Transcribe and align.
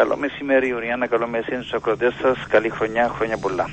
Καλό 0.00 0.16
μεσημέρι, 0.16 0.72
Ουριάννα. 0.72 1.06
Καλό 1.06 1.26
μεσημέρι 1.26 1.62
στους 1.62 1.74
ακροτέ 1.74 2.12
σας. 2.22 2.46
Καλή 2.48 2.68
χρονιά, 2.68 3.08
χρόνια 3.16 3.36
πολλά. 3.36 3.70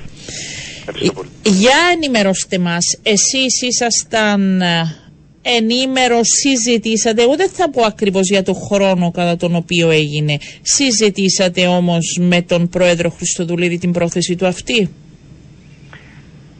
Πολύ. 1.14 1.28
Για 1.42 1.76
ενημερώστε 1.92 2.58
μας, 2.58 2.98
εσείς 3.02 3.62
ήσασταν 3.62 4.60
ε, 4.60 4.96
ενήμερο, 5.42 6.20
συζητήσατε. 6.22 7.22
Εγώ 7.22 7.36
δεν 7.36 7.48
θα 7.48 7.70
πω 7.70 7.82
ακριβώς 7.82 8.28
για 8.28 8.42
το 8.42 8.52
χρόνο 8.54 9.10
κατά 9.10 9.36
τον 9.36 9.54
οποίο 9.54 9.90
έγινε. 9.90 10.38
Συζητήσατε 10.62 11.66
όμως 11.66 12.18
με 12.20 12.42
τον 12.42 12.68
πρόεδρο 12.68 13.10
Χριστοδουλίδη 13.10 13.78
την 13.78 13.92
πρόθεση 13.92 14.36
του 14.36 14.46
αυτή; 14.46 14.90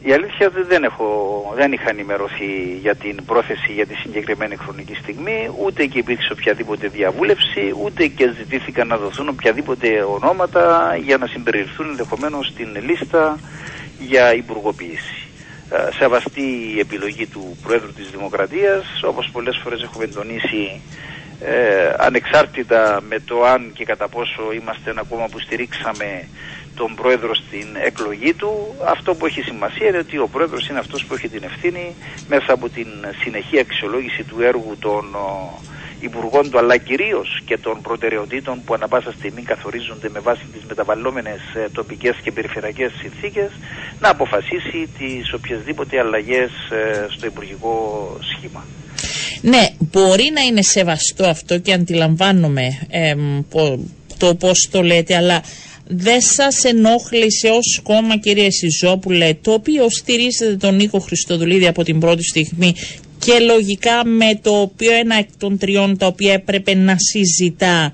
Η 0.07 0.13
αλήθεια 0.13 0.49
δεν, 0.67 0.83
έχω, 0.83 1.07
δεν 1.55 1.71
είχα 1.71 1.89
ενημερωθεί 1.89 2.77
για 2.81 2.95
την 2.95 3.25
πρόθεση 3.25 3.71
για 3.71 3.85
τη 3.85 3.95
συγκεκριμένη 3.95 4.55
χρονική 4.55 4.95
στιγμή, 4.95 5.51
ούτε 5.63 5.85
και 5.85 5.97
υπήρξε 5.97 6.31
οποιαδήποτε 6.31 6.87
διαβούλευση, 6.87 7.73
ούτε 7.83 8.07
και 8.07 8.33
ζητήθηκαν 8.37 8.87
να 8.87 8.97
δοθούν 8.97 9.27
οποιαδήποτε 9.27 9.87
ονόματα 10.03 10.95
για 11.03 11.17
να 11.17 11.27
συμπεριληφθούν 11.27 11.89
ενδεχομένως 11.89 12.47
στην 12.47 12.67
λίστα 12.87 13.39
για 13.99 14.33
υπουργοποίηση. 14.35 15.27
Ε, 15.69 15.91
σεβαστή 15.91 16.73
η 16.75 16.79
επιλογή 16.79 17.25
του 17.27 17.57
Πρόεδρου 17.63 17.93
της 17.93 18.09
Δημοκρατίας, 18.09 18.85
όπως 19.03 19.29
πολλές 19.31 19.59
φορές 19.63 19.83
έχουμε 19.83 20.07
τονίσει 20.07 20.81
ε, 21.39 21.93
ανεξάρτητα 21.97 23.01
με 23.09 23.19
το 23.19 23.43
αν 23.43 23.71
και 23.73 23.85
κατά 23.85 24.07
πόσο 24.07 24.51
είμαστε 24.53 24.89
ένα 24.89 25.03
κόμμα 25.09 25.25
που 25.31 25.39
στηρίξαμε 25.39 26.27
τον 26.75 26.95
πρόεδρο 26.95 27.35
στην 27.35 27.67
εκλογή 27.85 28.33
του. 28.33 28.75
Αυτό 28.85 29.15
που 29.15 29.25
έχει 29.25 29.41
σημασία 29.41 29.87
είναι 29.87 29.97
ότι 29.97 30.17
ο 30.17 30.27
πρόεδρος 30.27 30.67
είναι 30.67 30.79
αυτός 30.79 31.05
που 31.05 31.13
έχει 31.13 31.29
την 31.29 31.43
ευθύνη 31.43 31.95
μέσα 32.27 32.53
από 32.53 32.69
την 32.69 32.87
συνεχή 33.23 33.59
αξιολόγηση 33.59 34.23
του 34.23 34.41
έργου 34.41 34.75
των 34.79 35.05
υπουργών 35.99 36.49
του 36.49 36.57
αλλά 36.57 36.77
κυρίως 36.77 37.41
και 37.45 37.57
των 37.57 37.81
προτεραιοτήτων 37.81 38.61
που 38.65 38.73
ανα 38.73 38.87
πάσα 38.87 39.11
στιγμή 39.17 39.41
καθορίζονται 39.41 40.09
με 40.09 40.19
βάση 40.19 40.45
τις 40.53 40.63
μεταβαλλόμενες 40.67 41.39
ε, 41.53 41.69
τοπικές 41.73 42.15
και 42.23 42.31
περιφερειακές 42.31 42.91
συνθήκες 43.01 43.51
να 43.99 44.09
αποφασίσει 44.09 44.89
τις 44.97 45.33
οποιασδήποτε 45.33 45.99
αλλαγές 45.99 46.51
ε, 46.71 47.05
στο 47.09 47.25
υπουργικό 47.25 47.73
σχήμα. 48.35 48.65
Ναι, 49.41 49.69
μπορεί 49.79 50.31
να 50.33 50.41
είναι 50.41 50.61
σεβαστό 50.61 51.25
αυτό 51.25 51.59
και 51.59 51.73
αντιλαμβάνομαι 51.73 52.67
το 54.17 54.35
πώς 54.35 54.69
το 54.71 54.81
λέτε, 54.81 55.15
αλλά 55.15 55.41
δεν 55.87 56.21
σας 56.21 56.63
ενόχλησε 56.63 57.49
ως 57.49 57.79
κόμμα 57.83 58.17
κύριε 58.17 58.49
Σιζόπουλε, 58.51 59.33
το 59.41 59.53
οποίο 59.53 59.89
στηρίζετε 59.89 60.55
τον 60.55 60.75
Νίκο 60.75 60.99
Χριστοδουλίδη 60.99 61.67
από 61.67 61.83
την 61.83 61.99
πρώτη 61.99 62.23
στιγμή 62.23 62.75
και 63.19 63.39
λογικά 63.39 64.05
με 64.05 64.39
το 64.41 64.61
οποίο 64.61 64.93
ένα 64.93 65.15
εκ 65.15 65.29
των 65.37 65.57
τριών 65.57 65.97
τα 65.97 66.05
οποία 66.07 66.33
έπρεπε 66.33 66.73
να 66.73 66.95
συζητά 66.97 67.93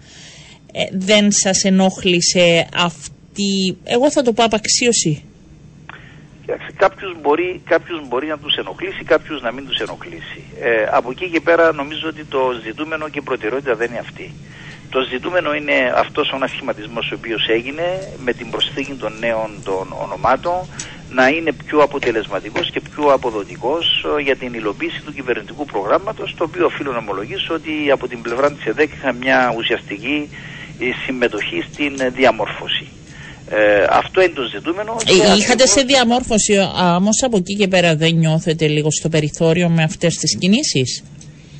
ε, 0.71 0.83
δεν 0.91 1.31
σας 1.31 1.63
ενόχλησε 1.63 2.67
αυτή, 2.75 3.77
εγώ 3.83 4.11
θα 4.11 4.21
το 4.21 4.33
πω 4.33 4.43
απαξίωση. 4.43 5.23
Κάποιους 6.75 7.15
μπορεί, 7.21 7.61
κάποιους 7.65 8.07
μπορεί 8.07 8.27
να 8.27 8.37
τους 8.37 8.55
ενοχλήσει, 8.55 9.03
κάποιους 9.03 9.41
να 9.41 9.51
μην 9.51 9.67
τους 9.67 9.79
ενοχλήσει. 9.79 10.43
Ε, 10.59 10.83
από 10.91 11.11
εκεί 11.11 11.29
και 11.29 11.39
πέρα 11.39 11.71
νομίζω 11.73 12.07
ότι 12.07 12.25
το 12.25 12.39
ζητούμενο 12.63 13.09
και 13.09 13.19
η 13.19 13.21
προτεραιότητα 13.21 13.75
δεν 13.75 13.89
είναι 13.89 13.99
αυτή. 13.99 14.33
Το 14.91 15.01
ζητούμενο 15.11 15.53
είναι 15.53 15.77
αυτός 15.95 16.31
ο 16.31 16.35
ανασχηματισμός 16.35 17.11
ο 17.11 17.15
οποίος 17.15 17.47
έγινε 17.47 17.87
με 18.25 18.33
την 18.33 18.49
προσθήκη 18.49 18.93
των 18.93 19.13
νέων 19.19 19.49
των 19.63 19.95
ονομάτων 20.03 20.57
να 21.09 21.27
είναι 21.27 21.51
πιο 21.65 21.79
αποτελεσματικός 21.79 22.71
και 22.71 22.81
πιο 22.89 23.03
αποδοτικός 23.13 24.05
ε, 24.17 24.21
για 24.21 24.35
την 24.35 24.53
υλοποίηση 24.53 25.01
του 25.01 25.13
κυβερνητικού 25.13 25.65
προγράμματος 25.65 26.35
το 26.37 26.43
οποίο 26.43 26.65
οφείλω 26.65 26.91
να 26.91 26.97
ομολογήσω 26.97 27.53
ότι 27.53 27.91
από 27.91 28.07
την 28.07 28.21
πλευρά 28.21 28.51
της 28.51 28.65
ΕΔΕΚ 28.65 28.89
είχα 28.93 29.11
μια 29.13 29.53
ουσιαστική 29.57 30.29
ε, 30.79 30.85
συμμετοχή 31.05 31.63
στην 31.71 31.93
διαμόρφωση. 32.15 32.87
Ε, 33.49 33.85
αυτό 33.89 34.21
είναι 34.21 34.33
το 34.33 34.43
ζητούμενο. 34.53 34.97
Ε, 35.05 35.35
είχατε 35.37 35.67
σε 35.67 35.81
διαμόρφωση, 35.81 36.53
όμως 36.97 37.23
από 37.23 37.37
εκεί 37.37 37.55
και 37.55 37.67
πέρα 37.67 37.95
δεν 37.95 38.13
νιώθετε 38.13 38.67
λίγο 38.67 38.91
στο 38.91 39.09
περιθώριο 39.09 39.69
με 39.69 39.83
αυτές 39.83 40.15
τις 40.15 40.37
κινήσεις; 40.37 41.03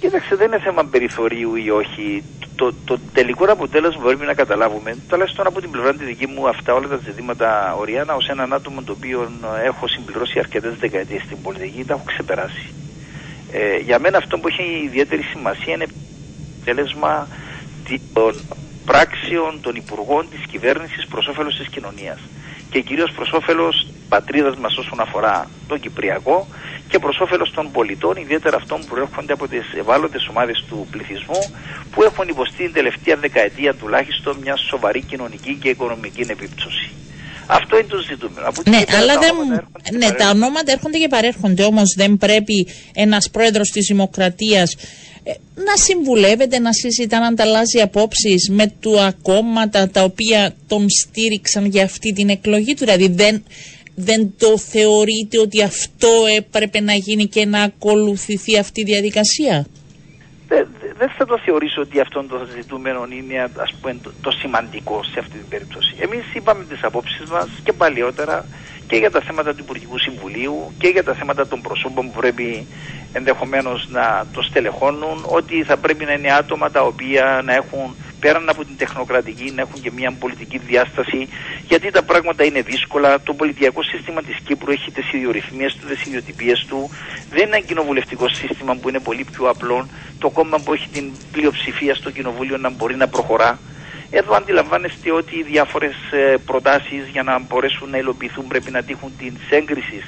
Κοίταξε, 0.01 0.35
δεν 0.35 0.47
είναι 0.47 0.59
θέμα 0.59 0.85
περιθωρίου 0.85 1.55
ή 1.55 1.69
όχι. 1.69 2.23
Το, 2.55 2.73
το 2.85 2.99
τελικό 3.13 3.45
αποτέλεσμα 3.45 4.01
που 4.01 4.07
πρέπει 4.07 4.25
να 4.25 4.33
καταλάβουμε, 4.33 4.97
τουλάχιστον 5.07 5.47
από 5.47 5.61
την 5.61 5.71
πλευρά 5.71 5.93
τη 5.93 6.03
δική 6.03 6.27
μου, 6.27 6.47
αυτά 6.47 6.73
όλα 6.73 6.87
τα 6.87 6.99
ζητήματα 7.03 7.75
Οριάννα, 7.75 8.15
ως 8.15 8.27
έναν 8.27 8.53
άτομο 8.53 8.81
το 8.81 8.91
οποίο 8.91 9.31
έχω 9.63 9.87
συμπληρώσει 9.87 10.39
αρκετές 10.39 10.75
δεκαετίες 10.79 11.21
στην 11.21 11.41
πολιτική, 11.41 11.85
τα 11.85 11.93
έχω 11.93 12.03
ξεπεράσει. 12.05 12.73
Ε, 13.51 13.77
για 13.77 13.99
μένα 13.99 14.17
αυτό 14.17 14.37
που 14.37 14.47
έχει 14.47 14.81
ιδιαίτερη 14.85 15.21
σημασία 15.21 15.73
είναι 15.73 15.85
αποτέλεσμα 16.57 17.27
των 18.13 18.35
πράξεων 18.85 19.61
των 19.61 19.75
υπουργών 19.75 20.25
της 20.31 20.45
κυβέρνησης 20.45 21.07
προς 21.07 21.27
όφελος 21.27 21.57
της 21.57 21.67
κοινωνίας 21.67 22.19
και 22.69 22.81
κυρίως 22.81 23.11
προς 23.11 23.31
όφελος 23.31 23.87
πατρίδας 24.13 24.55
μας 24.63 24.73
όσον 24.77 24.99
αφορά 24.99 25.49
το 25.67 25.77
Κυπριακό 25.77 26.47
και 26.89 26.99
προς 26.99 27.19
όφελος 27.19 27.51
των 27.57 27.71
πολιτών, 27.71 28.15
ιδιαίτερα 28.15 28.55
αυτών 28.61 28.79
που 28.81 28.87
προέρχονται 28.93 29.33
από 29.33 29.47
τις 29.47 29.65
ευάλωτες 29.81 30.27
ομάδες 30.31 30.57
του 30.67 30.87
πληθυσμού 30.91 31.41
που 31.91 32.03
έχουν 32.03 32.27
υποστεί 32.27 32.63
την 32.63 32.73
τελευταία 32.73 33.15
δεκαετία 33.15 33.73
τουλάχιστον 33.73 34.33
μια 34.43 34.55
σοβαρή 34.69 35.01
κοινωνική 35.01 35.53
και 35.61 35.69
οικονομική 35.69 36.23
επίπτωση. 36.35 36.91
Αυτό 37.45 37.77
είναι 37.77 37.87
το 37.87 37.99
ζητούμενο. 38.09 38.47
ναι, 38.73 38.81
αλλά 38.99 39.13
δεν... 39.23 39.33
ναι, 39.97 40.11
τα 40.11 40.29
ονόματα 40.29 40.71
έρχονται 40.71 40.97
και 40.97 41.07
παρέρχονται. 41.07 41.63
Όμως 41.63 41.93
δεν 41.97 42.17
πρέπει 42.17 42.67
ένας 42.93 43.29
πρόεδρος 43.29 43.69
της 43.69 43.85
Δημοκρατίας 43.87 44.75
ε, 45.23 45.31
να 45.55 45.75
συμβουλεύεται, 45.75 46.59
να 46.59 46.73
συζητά, 46.73 47.19
να 47.19 47.27
ανταλλάσσει 47.27 47.79
απόψεις 47.81 48.49
με 48.49 48.73
του 48.79 48.91
κόμματα 49.21 49.89
τα 49.89 50.03
οποία 50.03 50.53
τον 50.67 50.85
στήριξαν 50.89 51.65
για 51.65 51.83
αυτή 51.83 52.13
την 52.13 52.29
εκλογή 52.29 52.73
του. 52.73 52.85
Δηλαδή 52.85 53.07
δεν, 53.07 53.43
δεν 53.95 54.33
το 54.37 54.57
θεωρείτε 54.57 55.39
ότι 55.39 55.63
αυτό 55.63 56.09
έπρεπε 56.37 56.79
να 56.79 56.93
γίνει 56.93 57.25
και 57.25 57.45
να 57.45 57.61
ακολουθηθεί 57.61 58.57
αυτή 58.57 58.81
η 58.81 58.83
διαδικασία; 58.83 59.65
Δεν 60.97 61.09
θα 61.17 61.25
το 61.25 61.39
θεωρήσω 61.45 61.81
ότι 61.81 61.99
αυτό 61.99 62.23
το 62.23 62.47
ζητούμενο 62.55 63.07
είναι 63.17 63.49
ας 63.55 63.73
πούμε, 63.81 63.97
το, 64.21 64.31
σημαντικό 64.31 65.03
σε 65.03 65.19
αυτή 65.19 65.37
την 65.37 65.47
περίπτωση. 65.49 65.95
Εμείς 65.99 66.23
είπαμε 66.33 66.63
τις 66.69 66.83
απόψεις 66.83 67.29
μας 67.29 67.49
και 67.63 67.73
παλιότερα 67.73 68.45
και 68.87 68.95
για 68.95 69.11
τα 69.11 69.21
θέματα 69.21 69.53
του 69.53 69.63
Υπουργικού 69.63 69.97
Συμβουλίου 69.99 70.71
και 70.77 70.87
για 70.87 71.03
τα 71.03 71.13
θέματα 71.13 71.47
των 71.47 71.61
προσώπων 71.61 72.05
που 72.11 72.19
πρέπει 72.19 72.67
ενδεχομένως 73.13 73.87
να 73.89 74.25
το 74.33 74.41
στελεχώνουν 74.41 75.25
ότι 75.27 75.63
θα 75.63 75.77
πρέπει 75.77 76.05
να 76.05 76.13
είναι 76.13 76.31
άτομα 76.33 76.71
τα 76.71 76.81
οποία 76.81 77.41
να 77.45 77.53
έχουν 77.53 77.95
πέραν 78.21 78.49
από 78.49 78.65
την 78.65 78.77
τεχνοκρατική 78.77 79.51
να 79.55 79.61
έχουν 79.61 79.81
και 79.81 79.91
μια 79.91 80.11
πολιτική 80.19 80.57
διάσταση 80.57 81.27
γιατί 81.67 81.91
τα 81.91 82.03
πράγματα 82.03 82.43
είναι 82.43 82.61
δύσκολα. 82.61 83.21
Το 83.21 83.33
πολιτιακό 83.33 83.83
σύστημα 83.83 84.21
της 84.21 84.37
Κύπρου 84.45 84.71
έχει 84.71 84.91
τις 84.91 85.13
ιδιορυθμίες 85.13 85.75
του, 85.75 85.87
τις 85.87 86.05
ιδιοτυπίες 86.05 86.65
του. 86.69 86.89
Δεν 87.29 87.47
είναι 87.47 87.55
ένα 87.55 87.65
κοινοβουλευτικό 87.65 88.29
σύστημα 88.29 88.75
που 88.75 88.89
είναι 88.89 88.99
πολύ 88.99 89.23
πιο 89.31 89.49
απλό. 89.49 89.87
Το 90.19 90.29
κόμμα 90.29 90.57
που 90.63 90.73
έχει 90.73 90.87
την 90.89 91.11
πλειοψηφία 91.31 91.95
στο 91.95 92.11
κοινοβούλιο 92.11 92.57
να 92.57 92.69
μπορεί 92.69 92.95
να 92.95 93.07
προχωρά. 93.07 93.59
Εδώ 94.09 94.33
αντιλαμβάνεστε 94.35 95.11
ότι 95.11 95.35
οι 95.35 95.43
διάφορες 95.43 95.95
ε, 96.11 96.37
προτάσεις 96.45 97.07
για 97.11 97.23
να 97.23 97.39
μπορέσουν 97.39 97.89
να 97.89 97.97
υλοποιηθούν 97.97 98.47
πρέπει 98.47 98.71
να 98.71 98.83
τύχουν 98.83 99.11
την 99.17 99.33
έγκριση 99.49 100.03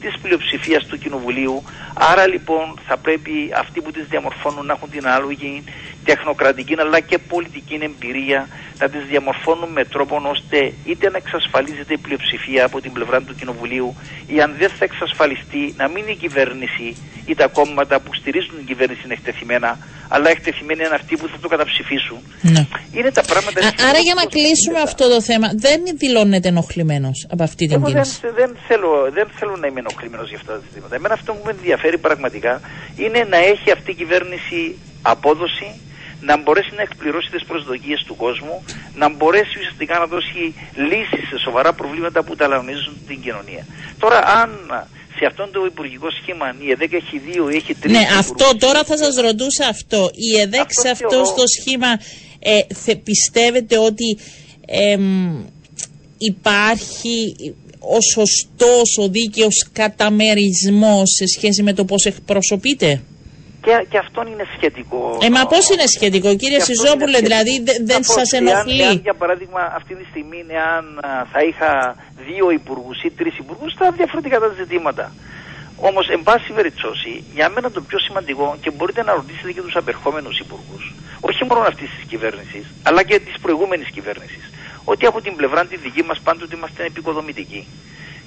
της 0.00 0.18
πλειοψηφίας 0.22 0.86
του 0.86 0.98
Κοινοβουλίου. 0.98 1.62
Άρα 1.94 2.26
λοιπόν 2.26 2.78
θα 2.86 2.96
πρέπει 2.96 3.50
αυτοί 3.56 3.80
που 3.80 3.90
τις 3.90 4.06
διαμορφώνουν 4.06 4.66
να 4.66 4.72
έχουν 4.72 4.90
την 4.90 5.06
ανάλογη 5.06 5.64
τεχνοκρατική 6.04 6.74
αλλά 6.78 7.00
και 7.00 7.18
πολιτική 7.18 7.78
εμπειρία 7.80 8.48
να 8.78 8.88
τις 8.88 9.02
διαμορφώνουν 9.10 9.70
με 9.72 9.84
τρόπο 9.84 10.20
ώστε 10.34 10.72
είτε 10.84 11.10
να 11.10 11.16
εξασφαλίζεται 11.16 11.92
η 11.94 11.98
πλειοψηφία 11.98 12.64
από 12.64 12.80
την 12.80 12.92
πλευρά 12.92 13.20
του 13.20 13.34
Κοινοβουλίου 13.34 13.96
ή 14.26 14.40
αν 14.40 14.54
δεν 14.58 14.70
θα 14.78 14.84
εξασφαλιστεί 14.84 15.74
να 15.76 15.88
μην 15.88 16.02
είναι 16.02 16.10
η 16.10 16.16
κυβέρνηση 16.16 16.96
ή 17.26 17.34
τα 17.34 17.46
κόμματα 17.46 18.00
που 18.00 18.14
στηρίζουν 18.14 18.56
την 18.56 18.66
κυβέρνηση 18.66 19.00
είναι 19.04 19.14
εκτεθειμένα 19.14 19.78
αλλά 20.08 20.30
εκτεθειμένοι 20.30 20.80
είναι 20.84 20.94
αυτοί 20.94 21.16
που 21.16 21.28
θα 21.28 21.38
το 21.40 21.48
καταψηφίσουν. 21.48 22.18
Ναι. 22.42 22.66
Είναι 22.92 23.10
τα 23.10 23.22
πράγματα... 23.22 23.60
Α, 23.60 23.70
άρα 23.88 23.98
για 23.98 24.14
να 24.14 24.24
κλείσουμε 24.34 24.80
αυτό 24.88 25.08
το 25.08 25.22
θέμα, 25.22 25.48
δεν 25.54 25.80
δηλώνεται 25.96 26.48
ενοχλημένος 26.48 27.26
από 27.30 27.42
αυτή 27.42 27.66
την 27.66 27.76
Εγώ 27.76 27.86
κίνηση; 27.86 28.20
Δεν, 28.22 28.34
δεν, 28.34 28.50
θέλω, 28.68 28.90
δεν 29.12 29.28
θέλω 29.38 29.56
να 29.56 29.66
είμαι 29.66 29.80
ενοχλημένος 29.80 30.28
για 30.28 30.38
αυτά 30.40 30.52
τα 30.52 30.60
ζητήματα. 30.66 30.94
Εμένα 30.94 31.14
αυτό 31.14 31.32
που 31.32 31.42
με 31.44 31.50
ενδιαφέρει 31.50 31.98
πραγματικά 31.98 32.60
είναι 32.96 33.26
να 33.30 33.36
έχει 33.36 33.70
αυτή 33.70 33.90
η 33.90 33.94
κυβέρνηση 33.94 34.78
απόδοση 35.02 35.68
να 36.20 36.36
μπορέσει 36.36 36.72
να 36.76 36.82
εκπληρώσει 36.82 37.30
τις 37.30 37.44
προσδοκίες 37.44 38.04
του 38.06 38.16
κόσμου, 38.16 38.64
να 38.94 39.08
μπορέσει 39.08 39.58
ουσιαστικά 39.58 39.98
να 39.98 40.06
δώσει 40.06 40.54
λύσεις 40.74 41.28
σε 41.28 41.38
σοβαρά 41.38 41.72
προβλήματα 41.72 42.22
που 42.22 42.36
ταλανίζουν 42.36 42.96
την 43.06 43.20
κοινωνία. 43.20 43.66
Τώρα 43.98 44.18
αν 44.18 44.50
σε 45.18 45.24
αυτόν 45.26 45.50
το 45.52 45.64
υπουργικό 45.64 46.10
σχήμα 46.10 46.54
η 46.60 46.70
ΕΔΕΚ 46.70 46.92
έχει 46.92 47.18
δύο 47.18 47.50
ή 47.50 47.56
έχει 47.56 47.74
τρεις... 47.74 47.92
Ναι, 47.92 48.06
αυτό 48.18 48.56
τώρα 48.58 48.84
θα 48.84 48.96
σας 48.96 49.16
ρωτούσα 49.16 49.66
αυτό. 49.68 50.10
Η 50.14 50.40
ΕΔΕΚ 50.40 50.68
σε 50.82 50.88
αυτό 50.88 51.22
το 51.36 51.44
σχήμα 51.58 51.90
ε, 52.38 52.74
θε, 52.74 52.96
πιστεύετε 52.96 53.78
ότι 53.78 54.18
υπάρχει 56.18 57.36
ο 57.80 58.00
σωστός, 58.00 58.98
ο 58.98 59.08
δίκαιος 59.08 59.68
καταμερισμός 59.72 61.10
σε 61.16 61.26
σχέση 61.26 61.62
με 61.62 61.72
το 61.72 61.84
πώς 61.84 62.04
εκπροσωπείται. 62.04 63.02
Και, 63.64 63.86
και 63.90 63.98
αυτό 63.98 64.22
είναι 64.32 64.44
σχετικό. 64.56 65.18
Ε, 65.22 65.28
μα 65.30 65.46
πώς 65.46 65.68
είναι 65.68 65.86
σχετικό, 65.96 66.36
κύριε 66.36 66.60
Σιζόπουλε, 66.60 67.18
δηλαδή 67.18 67.64
δεν 67.90 68.02
σας 68.02 68.32
ενοχλεί; 68.32 68.84
Αν, 68.84 69.00
για 69.02 69.14
παράδειγμα, 69.14 69.72
αυτή 69.78 69.94
τη 69.94 70.04
στιγμή, 70.10 70.40
αν 70.76 70.84
θα 71.32 71.40
είχα 71.48 71.70
δύο 72.28 72.50
υπουργούς 72.50 73.02
ή 73.02 73.10
τρεις 73.10 73.38
υπουργούς, 73.38 73.74
θα 73.78 73.90
διαφορετικά 73.90 74.38
τα 74.38 74.48
ζητήματα. 74.60 75.12
Όμως, 75.80 76.08
εν 76.08 76.22
πάση 76.22 76.52
περιπτώσει, 76.52 77.24
για 77.34 77.48
μένα 77.48 77.70
το 77.70 77.80
πιο 77.80 77.98
σημαντικό 77.98 78.56
και 78.62 78.70
μπορείτε 78.70 79.02
να 79.02 79.12
ρωτήσετε 79.12 79.52
και 79.52 79.60
τους 79.60 79.76
απερχόμενους 79.76 80.38
υπουργούς, 80.38 80.94
όχι 81.20 81.44
μόνο 81.48 81.60
αυτής 81.60 81.90
της 81.94 82.04
κυβέρνησης, 82.08 82.64
αλλά 82.82 83.02
και 83.02 83.18
της 83.18 83.34
προηγούμενης 83.42 83.90
κυβέρνησης, 83.90 84.44
ότι 84.84 85.06
από 85.06 85.20
την 85.20 85.36
πλευρά 85.36 85.64
τη 85.66 85.76
δική 85.76 86.02
μας 86.02 86.18
πάντοτε 86.20 86.56
είμαστε 86.56 86.84
επικοδομητικοί. 86.84 87.66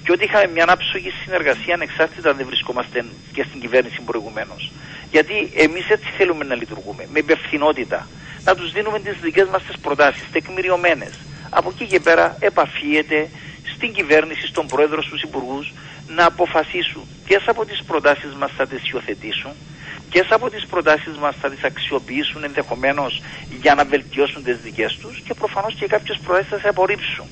Και 0.03 0.12
ότι 0.12 0.24
είχαμε 0.24 0.48
μια 0.48 0.65
άψογη 0.68 1.12
συνεργασία 1.24 1.74
ανεξάρτητα 1.74 2.30
αν 2.30 2.38
δεν 2.38 2.45
βρισκόμαστε 2.45 3.06
και 3.33 3.44
στην 3.48 3.59
κυβέρνηση 3.59 4.01
προηγουμένως. 4.06 4.71
Γιατί 5.12 5.51
εμείς 5.56 5.89
έτσι 5.89 6.09
θέλουμε 6.18 6.45
να 6.45 6.56
λειτουργούμε, 6.56 7.07
με 7.13 7.19
υπευθυνότητα. 7.19 8.07
Να 8.44 8.56
τους 8.56 8.71
δίνουμε 8.71 9.00
τις 9.00 9.18
δικές 9.21 9.48
μας 9.48 9.63
προτάσεις, 9.81 10.24
τεκμηριωμένες. 10.31 11.13
Από 11.50 11.69
εκεί 11.69 11.86
και 11.86 12.00
πέρα 12.00 12.36
επαφίεται 12.39 13.30
στην 13.74 13.94
κυβέρνηση, 13.94 14.48
στον 14.48 14.68
πρόεδρο, 14.68 15.01
στους 15.01 15.21
υπουργούς 15.21 15.74
να 16.07 16.25
αποφασίσουν 16.25 17.04
ποιες 17.25 17.44
από 17.45 17.65
τις 17.65 17.83
προτάσεις 17.83 18.33
μας 18.39 18.51
θα 18.57 18.68
τις 18.68 18.89
υιοθετήσουν, 18.89 19.51
ποιες 20.09 20.27
από 20.30 20.50
τις 20.50 20.65
προτάσεις 20.65 21.18
μας 21.18 21.36
θα 21.42 21.50
τις 21.50 21.63
αξιοποιήσουν 21.63 22.44
ενδεχομένως 22.44 23.21
για 23.62 23.75
να 23.75 23.86
βελτιώσουν 23.86 24.44
τις 24.44 24.57
δικές 24.62 24.97
τους 25.01 25.21
και 25.25 25.33
προφανώς 25.33 25.74
και 25.74 25.88
κάποιες 25.88 26.18
προτάσει 26.25 26.56
θα 26.62 26.69
απορρίψουν. 26.69 27.25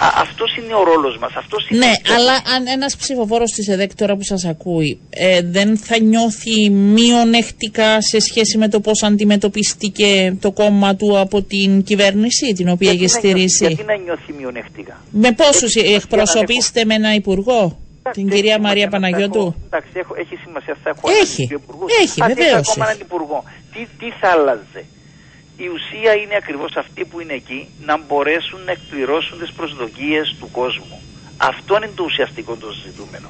Αυτός 0.00 0.56
είναι 0.56 0.74
ο 0.74 0.82
ρόλος 0.84 1.18
μας. 1.18 1.32
Ναι, 1.68 1.92
αλλά 2.16 2.32
αν 2.32 2.66
ένας 2.66 2.96
ψηφοφόρος 2.96 3.52
της 3.52 3.68
ΕΔΕΚ 3.68 3.94
τώρα 3.94 4.16
που 4.16 4.22
σας 4.22 4.44
ακούει 4.44 5.00
ε, 5.10 5.40
δεν 5.42 5.76
θα 5.76 5.98
νιώθει 5.98 6.70
μειονεκτικά 6.70 8.00
σε 8.00 8.20
σχέση 8.20 8.58
με 8.58 8.68
το 8.68 8.80
πώς 8.80 9.02
αντιμετωπίστηκε 9.02 10.36
το 10.40 10.52
κόμμα 10.52 10.96
του 10.96 11.18
από 11.18 11.42
την 11.42 11.82
κυβέρνηση 11.82 12.52
την 12.52 12.68
οποία 12.68 12.90
έχει 12.90 13.08
στηρίσει; 13.08 13.66
Γιατί 13.66 13.84
να 13.84 13.96
νιώθει 13.96 14.32
μειονεκτικά; 14.38 15.00
Με 15.10 15.32
πόσους 15.32 15.74
εκπροσωπήσετε 15.74 16.84
με 16.84 16.94
ένα 16.94 17.14
υπουργό. 17.14 17.78
Την 18.12 18.28
κυρία 18.28 18.60
Μαρία 18.60 18.88
Παναγιώτου; 18.88 19.54
Εντάξει, 19.66 19.88
έχει 20.18 20.36
σημασία. 20.44 20.76
Θα 20.82 20.90
έχω 20.90 21.10
έχει, 21.22 21.48
έχει, 22.02 22.20
βεβαίω. 22.26 22.56
ακόμα 22.56 22.86
έναν 22.88 23.00
υπουργό. 23.00 23.44
Τι, 23.72 23.86
τι 23.98 24.10
θα 24.20 24.28
άλλαζε; 24.28 24.84
Η 25.64 25.68
ουσία 25.74 26.12
είναι 26.14 26.36
ακριβώς 26.36 26.76
αυτή 26.76 27.04
που 27.04 27.20
είναι 27.20 27.32
εκεί 27.32 27.68
να 27.84 27.98
μπορέσουν 27.98 28.60
να 28.64 28.72
εκπληρώσουν 28.72 29.38
τις 29.38 29.52
προσδοκίες 29.52 30.36
του 30.38 30.50
κόσμου. 30.50 31.02
Αυτό 31.36 31.76
είναι 31.76 31.90
το 31.94 32.04
ουσιαστικό 32.04 32.56
το 32.56 32.70
ζητούμενο. 32.70 33.28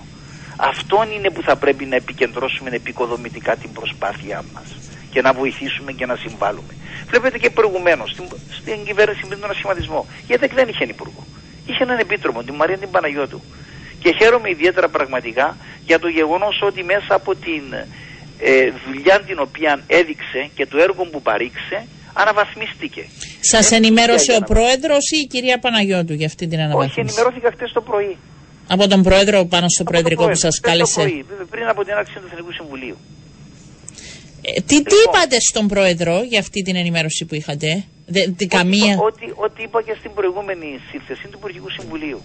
Αυτό 0.56 1.06
είναι 1.14 1.30
που 1.30 1.42
θα 1.42 1.56
πρέπει 1.56 1.84
να 1.84 1.96
επικεντρώσουμε 1.96 2.70
επικοδομητικά 2.70 3.56
την 3.56 3.72
προσπάθειά 3.72 4.44
μας 4.54 4.68
και 5.10 5.20
να 5.20 5.32
βοηθήσουμε 5.32 5.92
και 5.92 6.06
να 6.06 6.16
συμβάλλουμε. 6.16 6.74
Βλέπετε 7.10 7.38
και 7.38 7.50
προηγουμένως 7.50 8.10
στην, 8.10 8.24
στην 8.50 8.84
κυβέρνηση 8.84 9.26
με 9.28 9.36
τον 9.36 9.50
ασχηματισμό. 9.50 10.06
Γιατί 10.26 10.46
δεν 10.54 10.68
είχε 10.68 10.84
υπουργό. 10.84 11.26
Είχε 11.66 11.82
έναν 11.82 11.98
επίτροπο, 11.98 12.42
την 12.42 12.54
Μαρία 12.54 12.78
την 12.78 12.90
Παναγιώτου. 12.90 13.42
Και 14.00 14.12
χαίρομαι 14.18 14.50
ιδιαίτερα 14.50 14.88
πραγματικά 14.88 15.56
για 15.86 15.98
το 15.98 16.08
γεγονός 16.08 16.62
ότι 16.62 16.84
μέσα 16.84 17.14
από 17.14 17.34
την 17.34 17.62
ε, 18.38 18.70
δουλειά 18.86 19.20
την 19.20 19.38
οποία 19.38 19.82
έδειξε 19.86 20.50
και 20.54 20.66
το 20.66 20.78
έργο 20.78 21.04
που 21.04 21.22
παρήξε 21.22 21.86
αναβαθμίστηκε. 22.12 23.06
Σας 23.40 23.70
ενημέρωσε 23.72 24.36
ο 24.40 24.44
πρόεδρος 24.44 25.10
ή 25.10 25.16
η 25.16 25.26
κυρία 25.26 25.58
Παναγιώτου 25.58 26.12
για 26.12 26.26
αυτή 26.26 26.46
την 26.46 26.60
αναβαθμίση. 26.60 27.00
Όχι, 27.00 27.00
ενημερώθηκα 27.00 27.50
χτε 27.54 27.70
το 27.72 27.80
πρωί. 27.80 28.16
Από 28.68 28.88
τον 28.88 29.02
πρόεδρο 29.02 29.44
πάνω 29.44 29.68
στο 29.68 29.84
προεδρικό 29.84 30.28
που 30.28 30.34
σας 30.34 30.60
κάλεσε. 30.60 31.00
Το 31.00 31.08
πρωί, 31.08 31.24
πριν 31.50 31.68
από 31.68 31.84
την 31.84 31.94
άξιση 31.94 32.18
του 32.18 32.28
Εθνικού 32.32 32.52
Συμβουλίου. 32.52 32.96
Ε, 34.42 34.60
τι, 34.60 34.74
λοιπόν, 34.74 34.98
είπατε 35.04 35.36
στον 35.40 35.68
πρόεδρο 35.68 36.22
για 36.22 36.38
αυτή 36.38 36.62
την 36.62 36.76
ενημέρωση 36.76 37.24
που 37.24 37.34
είχατε, 37.34 37.84
Δε, 38.06 38.20
ό,τι, 38.28 38.46
καμία; 38.46 38.94
Ό,τι, 38.98 39.26
ό,τι 39.34 39.62
είπα 39.62 39.82
και 39.82 39.94
στην 39.98 40.14
προηγούμενη 40.14 40.80
σύνθεση 40.90 41.24
του 41.28 41.36
Υπουργικού 41.40 41.70
Συμβουλίου. 41.70 42.20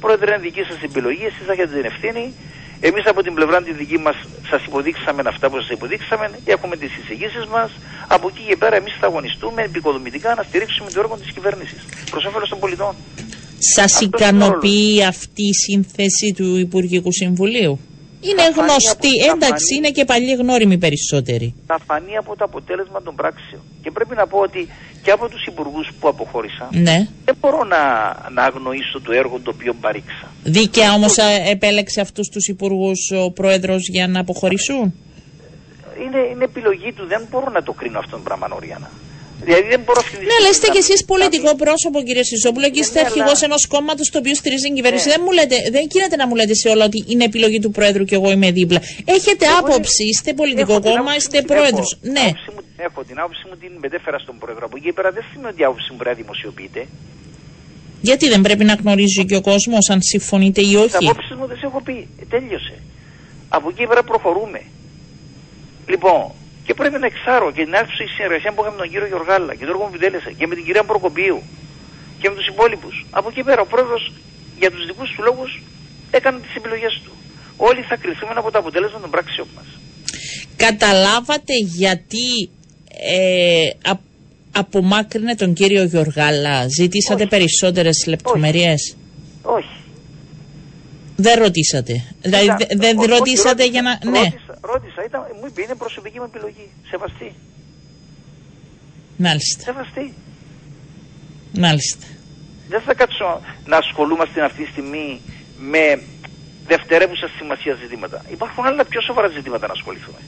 Πρόεδρε, 0.00 0.30
είναι 0.30 0.42
δική 0.42 0.62
σας 0.62 0.82
επιλογή, 0.82 1.24
εσείς 1.24 1.44
θα 1.46 1.52
έχετε 1.52 1.74
την 1.76 1.84
ευθύνη 1.84 2.34
εμείς 2.80 3.06
από 3.06 3.22
την 3.22 3.34
πλευρά 3.34 3.62
τη 3.62 3.72
δική 3.72 3.98
μας 3.98 4.16
σας 4.50 4.64
υποδείξαμε 4.64 5.22
αυτά 5.26 5.50
που 5.50 5.56
σας 5.56 5.68
υποδείξαμε, 5.70 6.30
έχουμε 6.44 6.76
τις 6.76 6.90
εισηγήσεις 6.98 7.44
μας, 7.46 7.70
από 8.08 8.28
εκεί 8.28 8.42
και 8.48 8.56
πέρα 8.56 8.76
εμείς 8.76 8.96
θα 9.00 9.06
αγωνιστούμε 9.06 9.62
επικοδομητικά 9.62 10.34
να 10.34 10.42
στηρίξουμε 10.42 10.90
το 10.90 11.00
έργο 11.00 11.16
της 11.16 11.32
κυβέρνησης 11.32 11.80
προς 12.10 12.24
όφελος 12.24 12.48
των 12.48 12.58
πολιτών. 12.58 12.94
Σας 13.58 14.00
ικανοποιεί 14.00 15.04
αυτή 15.04 15.42
η 15.42 15.54
σύνθεση 15.54 16.34
του 16.36 16.56
Υπουργικού 16.56 17.12
Συμβουλίου; 17.12 17.78
Είναι 18.20 18.42
γνωστή, 18.56 19.12
εντάξει, 19.34 19.74
είναι 19.76 19.90
και 19.90 20.04
παλιοί 20.04 20.36
γνώριμοι 20.38 20.78
περισσότεροι. 20.78 21.54
Θα 21.66 21.78
φανεί 21.86 22.16
από 22.16 22.36
το 22.36 22.44
αποτέλεσμα 22.44 23.02
των 23.02 23.14
πράξεων. 23.14 23.62
Και 23.82 23.90
πρέπει 23.90 24.14
να 24.14 24.26
πω 24.26 24.38
ότι 24.38 24.68
και 25.02 25.10
από 25.10 25.28
τους 25.28 25.46
υπουργούς 25.46 25.90
που 26.00 26.08
αποχώρησαν, 26.08 26.68
ναι. 26.70 27.06
δεν 27.24 27.36
μπορώ 27.40 27.64
να, 27.64 27.78
να 28.30 28.42
αγνοήσω 28.44 29.00
το 29.00 29.12
έργο 29.12 29.40
το 29.40 29.50
οποίο 29.54 29.74
παρήξα. 29.80 30.26
Δίκαια 30.42 30.92
όμως 30.92 31.16
επέλεξε 31.50 32.00
αυτούς 32.00 32.28
τους 32.28 32.48
υπουργούς 32.48 33.10
ο 33.24 33.30
πρόεδρος 33.30 33.88
για 33.88 34.06
να 34.08 34.20
αποχωρήσουν; 34.20 34.94
Είναι, 36.04 36.18
είναι 36.32 36.44
επιλογή 36.44 36.92
του, 36.92 37.06
δεν 37.06 37.26
μπορώ 37.30 37.50
να 37.50 37.62
το 37.62 37.72
κρίνω 37.72 37.98
αυτόν 37.98 38.12
τον 38.12 38.22
πράγμα, 38.22 38.48
Νόριανα. 38.48 38.90
Δηλαδή 39.44 39.68
δεν 39.74 39.80
μπορώ 39.84 40.00
Ναι, 40.28 40.34
αλλά 40.38 40.48
είστε 40.52 40.68
κι 40.74 40.78
εσείς 40.84 41.04
πολιτικό 41.04 41.50
πρόσωπο, 41.56 42.02
κύριε 42.02 42.22
Σιζόπουλο, 42.22 42.70
και 42.70 42.80
είστε 42.80 43.00
αρχηγός 43.00 43.42
ενός 43.42 43.66
κόμματος 43.66 44.10
το 44.10 44.18
οποίο 44.18 44.34
στηρίζει 44.34 44.62
την 44.62 44.74
κυβέρνηση. 44.74 45.06
Ναι. 45.08 45.12
Δεν, 45.14 45.22
μου 45.24 45.32
λέτε, 45.32 45.56
δεν 45.70 45.84
γίνεται 45.90 46.16
να 46.16 46.26
μου 46.26 46.34
λέτε 46.34 46.54
σε 46.54 46.68
όλα 46.68 46.84
ότι 46.84 47.04
είναι 47.06 47.24
επιλογή 47.24 47.58
του 47.64 47.70
Πρόεδρου 47.70 48.04
και 48.04 48.14
εγώ 48.14 48.30
είμαι 48.30 48.50
δίπλα. 48.50 48.80
Έχετε 49.04 49.46
άποψη, 49.58 50.04
είστε 50.04 50.32
πολιτικό 50.32 50.80
κόμμα, 50.80 51.14
είστε 51.16 51.42
πρόεδρος. 51.42 51.98
Ναι. 52.00 52.26
Έχω 52.76 53.04
την 53.04 53.18
άποψη 53.18 53.42
μου 53.48 53.56
την 53.56 53.72
μετέφερα 53.80 54.18
στον 54.18 54.38
Πρόεδρο. 54.38 54.64
Από 54.66 54.76
εκεί 54.76 54.92
πέρα 54.92 55.10
δεν 55.10 55.24
σημαίνει 55.30 55.52
ότι 55.52 55.60
η 55.62 55.64
άποψη 55.64 55.88
μου 55.90 55.96
πρέπει 55.96 56.16
να 56.16 56.22
δημοσιοποιείται. 56.22 56.86
Γιατί 58.00 58.28
δεν 58.28 58.40
πρέπει 58.40 58.64
να 58.64 58.74
γνωρίζει 58.74 59.24
και 59.24 59.36
ο 59.36 59.40
κόσμος 59.40 59.88
αν 59.88 60.02
συμφωνείτε 60.02 60.60
ή 60.60 60.74
όχι; 60.74 60.96
Τι 60.96 61.08
άποψη 61.08 61.34
μου 61.34 61.46
δεν 61.46 61.56
σε 61.56 61.66
έχω 61.66 61.80
πει. 61.82 62.08
Τέλειωσε. 62.28 62.74
Από 63.48 63.68
εκεί 63.68 63.86
πέρα 63.86 64.02
προχωρούμε. 64.02 64.60
Λοιπόν, 65.86 66.32
και 66.70 66.76
πρέπει 66.82 66.98
να 67.04 67.06
εξάρω 67.12 67.48
και 67.56 67.62
την 67.66 67.74
άρχισε 67.82 68.02
η 68.08 68.10
συνεργασίας 68.14 68.52
που 68.54 68.60
είχαμε 68.62 68.76
με 68.76 68.82
τον 68.84 68.90
κύριο 68.92 69.08
Γιωργάλα 69.12 69.52
και 69.58 69.64
τον 69.66 69.72
έργο 69.74 69.82
που 69.84 69.90
επιτέλεσε 69.94 70.30
και 70.38 70.46
με 70.46 70.54
την 70.56 70.64
κυρία 70.66 70.84
Προκοπίου 70.90 71.38
και 72.20 72.26
με 72.30 72.34
τους 72.38 72.46
υπόλοιπους. 72.52 72.94
Από 73.18 73.28
εκεί 73.32 73.42
πέρα 73.48 73.60
ο 73.66 73.68
πρόεδρος 73.72 74.02
για 74.60 74.70
τους 74.70 74.82
δικούς 74.90 75.08
του 75.14 75.22
λόγους 75.28 75.50
έκανε 76.10 76.38
τις 76.44 76.54
επιλογές 76.60 76.94
του. 77.04 77.12
Όλοι 77.68 77.82
θα 77.88 77.96
κρυθούμε 78.02 78.32
από 78.36 78.50
το 78.50 78.58
αποτέλεσμα 78.62 78.98
των 79.04 79.10
πράξεων 79.14 79.48
μας. 79.56 79.68
Καταλάβατε 80.64 81.54
γιατί 81.80 82.28
ε, 83.14 83.90
α, 83.90 83.92
απομάκρυνε 84.62 85.34
τον 85.34 85.50
κύριο 85.58 85.82
Γιωργάλα. 85.92 86.54
Ζητήσατε 86.78 87.26
περισσότερες 87.26 87.98
λεπτομέρειες; 88.06 88.96
Όχι. 89.42 89.76
Δεν 91.20 91.38
ρωτήσατε. 91.38 91.94
Δηλαδή 92.20 92.66
δεν 92.76 93.00
ρωτήσατε 93.00 93.66
για 93.66 93.82
να. 93.82 94.10
Ναι. 94.10 94.32
Ρώτησα, 94.60 95.04
ήταν, 95.06 95.20
μου 95.40 95.46
είπε 95.46 95.62
είναι 95.62 95.74
προσωπική 95.74 96.18
μου 96.18 96.24
επιλογή. 96.24 96.66
Σεβαστή. 96.90 97.34
Μάλιστα. 99.16 99.62
Σεβαστή. 99.62 100.14
Μάλιστα. 101.52 102.06
Δεν 102.68 102.80
θα 102.80 102.94
κάτσω 102.94 103.40
να 103.66 103.76
ασχολούμαστε 103.76 104.44
αυτή 104.44 104.62
τη 104.64 104.70
στιγμή 104.70 105.20
με 105.58 106.02
δευτερεύουσα 106.66 107.28
σημασία 107.38 107.74
ζητήματα. 107.82 108.24
Υπάρχουν 108.30 108.66
άλλα 108.66 108.84
πιο 108.84 109.00
σοβαρά 109.00 109.28
ζητήματα 109.28 109.66
να 109.66 109.72
ασχοληθούμε. 109.72 110.18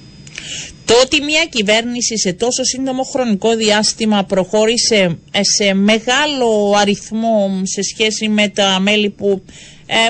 Το 0.84 0.94
ότι 1.04 1.22
μια 1.22 1.44
κυβέρνηση 1.44 2.18
σε 2.18 2.32
τόσο 2.32 2.64
σύντομο 2.64 3.02
χρονικό 3.02 3.56
διάστημα 3.56 4.24
προχώρησε 4.24 5.18
σε 5.40 5.74
μεγάλο 5.74 6.74
αριθμό 6.76 7.60
σε 7.62 7.82
σχέση 7.82 8.28
με 8.28 8.48
τα 8.48 8.80
μέλη 8.80 9.10
που 9.10 9.42
ε, 9.46 9.52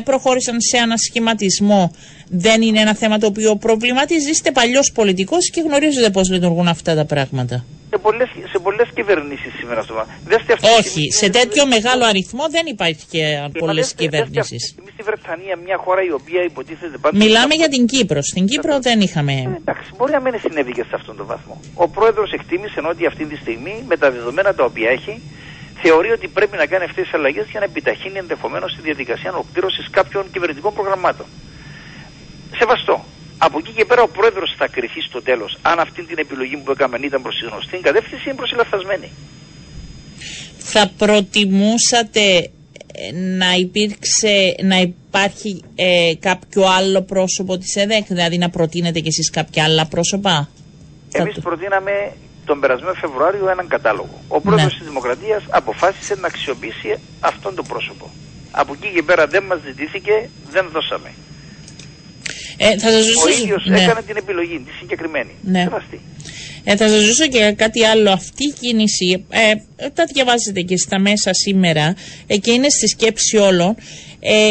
προχώρησαν 0.05 0.61
σε 0.61 0.79
ανασχηματισμό 0.79 1.91
δεν 2.35 2.63
είναι 2.63 2.81
ένα 2.81 2.95
θέμα 2.95 3.19
το 3.19 3.27
οποίο 3.27 3.57
προβληματίζει. 3.57 4.31
Είστε 4.31 4.51
παλιός 4.51 4.93
πολιτικός 4.93 5.51
και 5.51 5.61
γνωρίζετε 5.61 6.11
πώς 6.11 6.31
λειτουργούν 6.31 6.69
αυτά 6.69 6.95
τα 6.95 7.05
πράγματα. 7.05 7.65
Σε 7.91 7.99
πολλές 7.99 8.29
σε 8.53 8.59
πολλές 8.59 8.89
κυβερνήσεις 8.95 9.53
σήμερα 9.59 9.81
αυτό. 9.81 10.07
Όχι, 10.79 11.13
σε 11.13 11.31
τέτοιο 11.31 11.67
μεγάλο 11.67 12.05
αριθμό 12.05 12.45
δεν 12.51 12.67
υπάρχει 12.67 13.05
και 13.11 13.23
πολλές 13.59 13.95
κυβερνήσεις. 13.95 14.75
Εμείς 14.79 14.93
στη 14.93 15.03
Βρετανία, 15.03 15.57
μια 15.67 15.77
χώρα 15.85 16.03
η 16.03 16.13
οποία 16.13 16.43
υποτίθεται 16.43 16.99
πάντα. 16.99 17.17
Μιλάμε 17.17 17.55
για 17.55 17.69
την 17.69 17.87
Κύπρο. 17.87 18.23
Στην 18.23 18.47
Κύπρο 18.47 18.81
δεν 18.81 19.01
είχαμε. 19.01 19.33
Ε, 19.33 19.57
εντάξει, 19.63 19.91
μπορεί 19.97 20.13
να 20.13 20.21
μην 20.21 20.33
συνέβη 20.41 20.73
και 20.73 20.85
σε 20.89 20.95
αυτόν 20.95 21.17
τον 21.17 21.27
βαθμό. 21.27 21.61
Ο 21.75 21.89
πρόεδρος 21.89 22.33
εκτίμησε 22.33 22.81
ότι 22.93 23.07
αυτή 23.07 23.25
τη 23.25 23.37
στιγμή 23.37 23.85
με 23.89 23.97
τα 23.97 24.11
δεδομένα 24.11 24.55
τα 24.55 24.65
οποία 24.65 24.91
έχει 24.91 25.23
θεωρεί 25.83 26.11
ότι 26.11 26.29
πρέπει 26.29 26.57
να 26.57 26.67
κάνει 26.67 26.85
αυτές 26.85 27.05
τις 27.05 27.15
αλλαγές 27.15 27.47
για 27.51 27.61
να 27.61 27.67
επιταχύνει 27.67 28.19
ενδεχομένως 28.19 28.75
τη 28.75 28.81
διαδικασία 28.83 29.31
ολοκλήρωσης 29.33 29.91
κάποιων 29.91 30.31
κυβερνητικών 30.33 30.73
προγραμμάτων. 30.75 31.27
Σεβαστό. 32.59 33.05
Από 33.39 33.59
εκεί 33.59 33.73
και 33.73 33.85
πέρα 33.85 34.03
ο 34.03 34.09
πρόεδρος 34.09 34.55
θα 34.59 34.67
κρυθεί 34.69 35.01
στο 35.01 35.23
τέλος. 35.23 35.59
Αν 35.63 35.79
αυτή 35.79 36.03
την 36.05 36.19
επιλογή 36.19 36.57
που 36.57 36.71
έκαμε 36.71 36.99
ήταν 37.03 37.23
προς 37.23 37.35
τη 37.39 37.45
γνωστή 37.47 37.77
κατεύθυνση, 37.77 38.25
είναι 38.29 38.35
προσελαφθασμένη. 38.35 39.09
Θα 40.59 40.91
προτιμούσατε 40.99 42.51
ε, 42.95 43.13
να 43.13 43.53
υπήρξε, 43.53 44.55
να 44.63 44.77
υπάρχει 44.81 45.65
ε, 45.75 46.13
κάποιο 46.21 46.65
άλλο 46.79 47.03
πρόσωπο 47.03 47.59
της 47.59 47.77
ΕΔΕΚ, 47.77 48.07
δηλαδή 48.07 48.39
να 48.39 48.51
προτείνετε 48.51 49.01
κι 49.01 49.09
εσείς 49.09 49.31
κάποια 49.31 49.65
άλλα 49.65 49.87
πρόσωπα; 49.87 50.49
Εμείς 51.13 51.39
προτείναμε 51.43 52.13
τον 52.45 52.61
περασμένο 52.61 52.95
Φεβρουάριο 52.95 53.49
έναν 53.49 53.69
κατάλογο. 53.69 54.17
Ο 54.29 54.41
πρόεδρος 54.41 54.73
ναι. 54.73 54.79
της 54.79 54.89
Δημοκρατίας 54.89 55.43
αποφάσισε 55.51 56.15
να 56.15 56.27
αξιοποιήσει 56.27 56.99
αυτόν 57.21 57.55
τον 57.55 57.65
πρόσωπο. 57.67 58.11
Από 58.51 58.73
εκεί 58.77 58.93
και 58.95 59.03
πέρα 59.03 59.27
δεν 59.27 59.43
μας 59.43 59.61
ζητήθηκε, 59.67 60.29
δεν 60.51 60.69
δώσαμε. 60.73 61.11
Ε, 62.57 62.79
θα 62.79 62.91
σας 62.91 63.25
Ο 63.25 63.29
ίδιος 63.29 63.67
ναι. 63.67 63.81
έκανε 63.81 64.03
την 64.03 64.17
επιλογή, 64.17 64.59
τη 64.67 64.73
συγκεκριμένη. 64.79 65.31
Ναι. 65.43 65.67
Ε, 66.65 66.77
θα 66.77 66.89
σας 66.89 67.01
ζήσω 67.01 67.27
και 67.27 67.55
κάτι 67.57 67.85
άλλο. 67.85 68.11
Αυτή 68.11 68.45
η 68.45 68.53
κίνηση, 68.61 69.27
ε, 69.29 69.89
τα 69.89 70.05
διαβάζετε 70.13 70.61
και 70.61 70.77
στα 70.77 70.99
μέσα 70.99 71.33
σήμερα 71.33 71.95
ε, 72.27 72.37
και 72.37 72.51
είναι 72.51 72.69
στη 72.69 72.89
σκέψη 72.89 73.37
όλων. 73.37 73.77
Ε, 74.21 74.51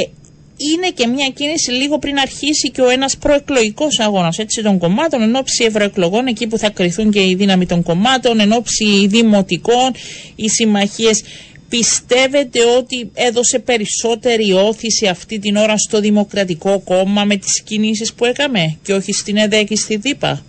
είναι 0.69 0.89
και 0.89 1.07
μια 1.07 1.29
κίνηση 1.29 1.71
λίγο 1.71 1.99
πριν 1.99 2.17
αρχίσει 2.19 2.71
και 2.71 2.81
ο 2.81 2.89
ένας 2.89 3.17
προεκλογικός 3.17 3.99
αγώνας 3.99 4.37
έτσι, 4.37 4.61
των 4.61 4.77
κομμάτων, 4.77 5.21
εν 5.21 5.35
ώψη 5.35 5.63
ευρωεκλογών, 5.63 6.25
εκεί 6.27 6.47
που 6.47 6.57
θα 6.57 6.69
κρυθούν 6.69 7.11
και 7.11 7.19
η 7.27 7.35
δύναμη 7.35 7.65
των 7.65 7.83
κομμάτων, 7.83 8.39
εν 8.39 8.51
ώψη 8.51 9.07
δημοτικών, 9.07 9.91
οι 10.35 10.49
συμμαχίες. 10.49 11.23
Πιστεύετε 11.69 12.59
ότι 12.77 13.11
έδωσε 13.13 13.59
περισσότερη 13.59 14.51
όθηση 14.53 15.07
αυτή 15.07 15.39
την 15.39 15.55
ώρα 15.55 15.77
στο 15.77 15.99
Δημοκρατικό 15.99 16.79
Κόμμα 16.79 17.23
με 17.23 17.35
τις 17.35 17.61
κινήσεις 17.61 18.13
που 18.13 18.25
έκαμε 18.25 18.77
και 18.83 18.93
όχι 18.93 19.13
στην 19.13 19.37
ΕΔΕ 19.37 19.63
και 19.63 19.75
στη 19.75 19.95
ΔΥΠΑ; 19.95 20.41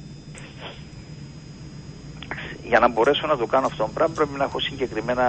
Για 2.69 2.78
να 2.78 2.88
μπορέσω 2.88 3.26
να 3.26 3.37
το 3.37 3.47
κάνω 3.47 3.66
αυτό 3.66 3.85
το 3.85 3.90
πράγμα 3.95 4.14
πρέπει 4.14 4.38
να 4.38 4.45
έχω 4.45 4.61
συγκεκριμένα 4.61 5.26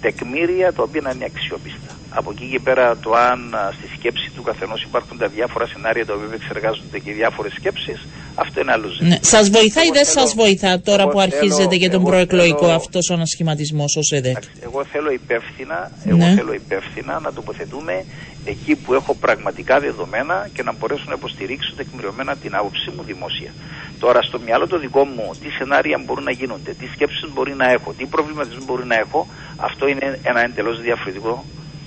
τεκμήρια 0.00 0.72
τα 0.72 0.82
οποία 0.82 1.00
να 1.00 1.10
είναι 1.10 1.24
αξιόπιστα. 1.24 1.91
Από 2.14 2.30
εκεί 2.30 2.48
και 2.52 2.60
πέρα 2.60 2.96
το 2.96 3.12
αν 3.12 3.54
στη 3.78 3.86
σκέψη 3.96 4.30
του 4.34 4.42
καθενός 4.42 4.82
υπάρχουν 4.82 5.18
τα 5.18 5.28
διάφορα 5.28 5.66
σενάρια 5.66 6.06
τα 6.06 6.14
οποία 6.14 6.28
εξεργάζονται 6.34 6.98
και 6.98 7.12
διάφορες 7.12 7.52
σκέψεις, 7.52 8.06
αυτό 8.34 8.60
είναι 8.60 8.72
άλλο 8.72 8.88
ζήτημα. 8.88 9.08
Ναι. 9.08 9.18
Σας 9.20 9.50
βοηθάει 9.50 9.86
ή 9.86 9.90
δεν 9.92 10.04
σας 10.04 10.34
βοηθά 10.34 10.80
τώρα 10.80 11.08
που 11.08 11.20
αρχίζετε 11.20 11.74
για 11.74 11.90
τον 11.90 12.02
προεκλογικό 12.04 12.66
αυτός 12.66 13.10
ο 13.10 13.14
ανασχηματισμός 13.14 13.96
ως 13.96 14.10
ΕΔΕ. 14.10 14.32
Εγώ 14.60 14.84
θέλω 14.84 15.10
υπεύθυνα, 15.10 15.90
εγώ 16.04 16.16
ναι. 16.16 16.34
θέλω 16.36 16.52
υπεύθυνα 16.52 17.20
να 17.20 17.32
τοποθετούμε 17.32 18.04
εκεί 18.44 18.74
που 18.74 18.94
έχω 18.94 19.14
πραγματικά 19.14 19.80
δεδομένα 19.80 20.48
και 20.54 20.62
να 20.62 20.72
μπορέσω 20.72 21.04
να 21.06 21.14
υποστηρίξω 21.14 21.72
τεκμηριωμένα 21.76 22.36
την 22.36 22.54
άποψή 22.54 22.90
μου 22.96 23.02
δημόσια. 23.02 23.52
Τώρα 23.98 24.22
στο 24.22 24.38
μυαλό 24.38 24.66
το 24.66 24.78
δικό 24.78 25.04
μου 25.04 25.30
τι 25.42 25.48
σενάρια 25.50 26.02
μπορούν 26.04 26.24
να 26.24 26.30
γίνονται, 26.30 26.72
τι 26.72 26.86
σκέψεις 26.94 27.32
μπορεί 27.32 27.54
να 27.54 27.70
έχω, 27.70 27.92
τι 27.92 28.04
προβληματισμό 28.04 28.64
μπορεί 28.64 28.84
να 28.86 28.94
έχω, 28.94 29.26
αυτό 29.56 29.88
είναι 29.88 30.18
ένα 30.22 30.40
εντελώς 30.44 30.80
διαφορετικό 30.80 31.44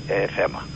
ε, 0.08 0.28
θέμα. 0.36 0.68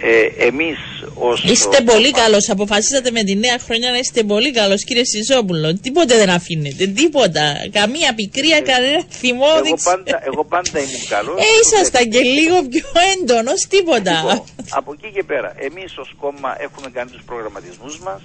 Ε, 0.00 0.46
εμείς 0.46 0.78
ως 1.14 1.44
Είστε 1.44 1.80
πολύ 1.80 2.10
καλός, 2.10 2.48
αποφασίσατε 2.50 3.10
με 3.10 3.22
τη 3.22 3.36
νέα 3.36 3.58
χρονιά 3.58 3.90
να 3.90 3.98
είστε 3.98 4.22
πολύ 4.22 4.52
καλός 4.52 4.84
κύριε 4.84 5.04
Σιζόπουλο. 5.04 5.78
Τίποτε 5.82 6.16
δεν 6.16 6.30
αφήνετε, 6.30 6.86
τίποτα. 6.86 7.54
Καμία 7.72 8.14
πικρία, 8.14 8.56
ε, 8.56 8.60
κανένα 8.60 9.02
θυμό. 9.10 9.46
Εγώ 9.64 9.76
πάντα, 9.84 10.20
εγώ 10.24 10.44
πάντα 10.44 10.78
ήμουν 10.78 11.06
καλός. 11.08 11.40
Ε, 11.40 11.44
ήσασταν 11.62 12.10
και 12.10 12.18
λίγο 12.18 12.56
πιο 12.68 12.88
έντονος, 13.14 13.66
τίποτα. 13.68 14.16
Λοιπόν, 14.20 14.44
από 14.70 14.92
εκεί 14.92 15.10
και 15.14 15.22
πέρα, 15.22 15.54
εμείς 15.58 15.98
ως 15.98 16.14
κόμμα 16.20 16.56
έχουμε 16.66 16.88
κάνει 16.90 17.10
τους 17.10 17.22
προγραμματισμούς 17.22 17.98
μας, 17.98 18.22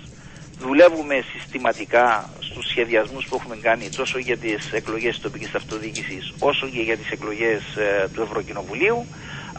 δουλεύουμε 0.60 1.24
συστηματικά 1.32 2.30
στους 2.40 2.66
σχεδιασμούς 2.70 3.26
που 3.28 3.36
έχουμε 3.36 3.58
κάνει 3.62 3.90
τόσο 3.90 4.18
για 4.18 4.38
τις 4.38 4.72
εκλογές 4.72 5.14
της 5.14 5.22
τοπικής 5.22 5.54
αυτοδιοίκησης 5.56 6.34
όσο 6.40 6.68
και 6.74 6.82
για 6.82 6.98
τις 6.98 7.10
εκλογές 7.12 7.62
ε, 7.78 8.08
του 8.14 8.22
Ευρωκοινοβουλίου. 8.22 9.06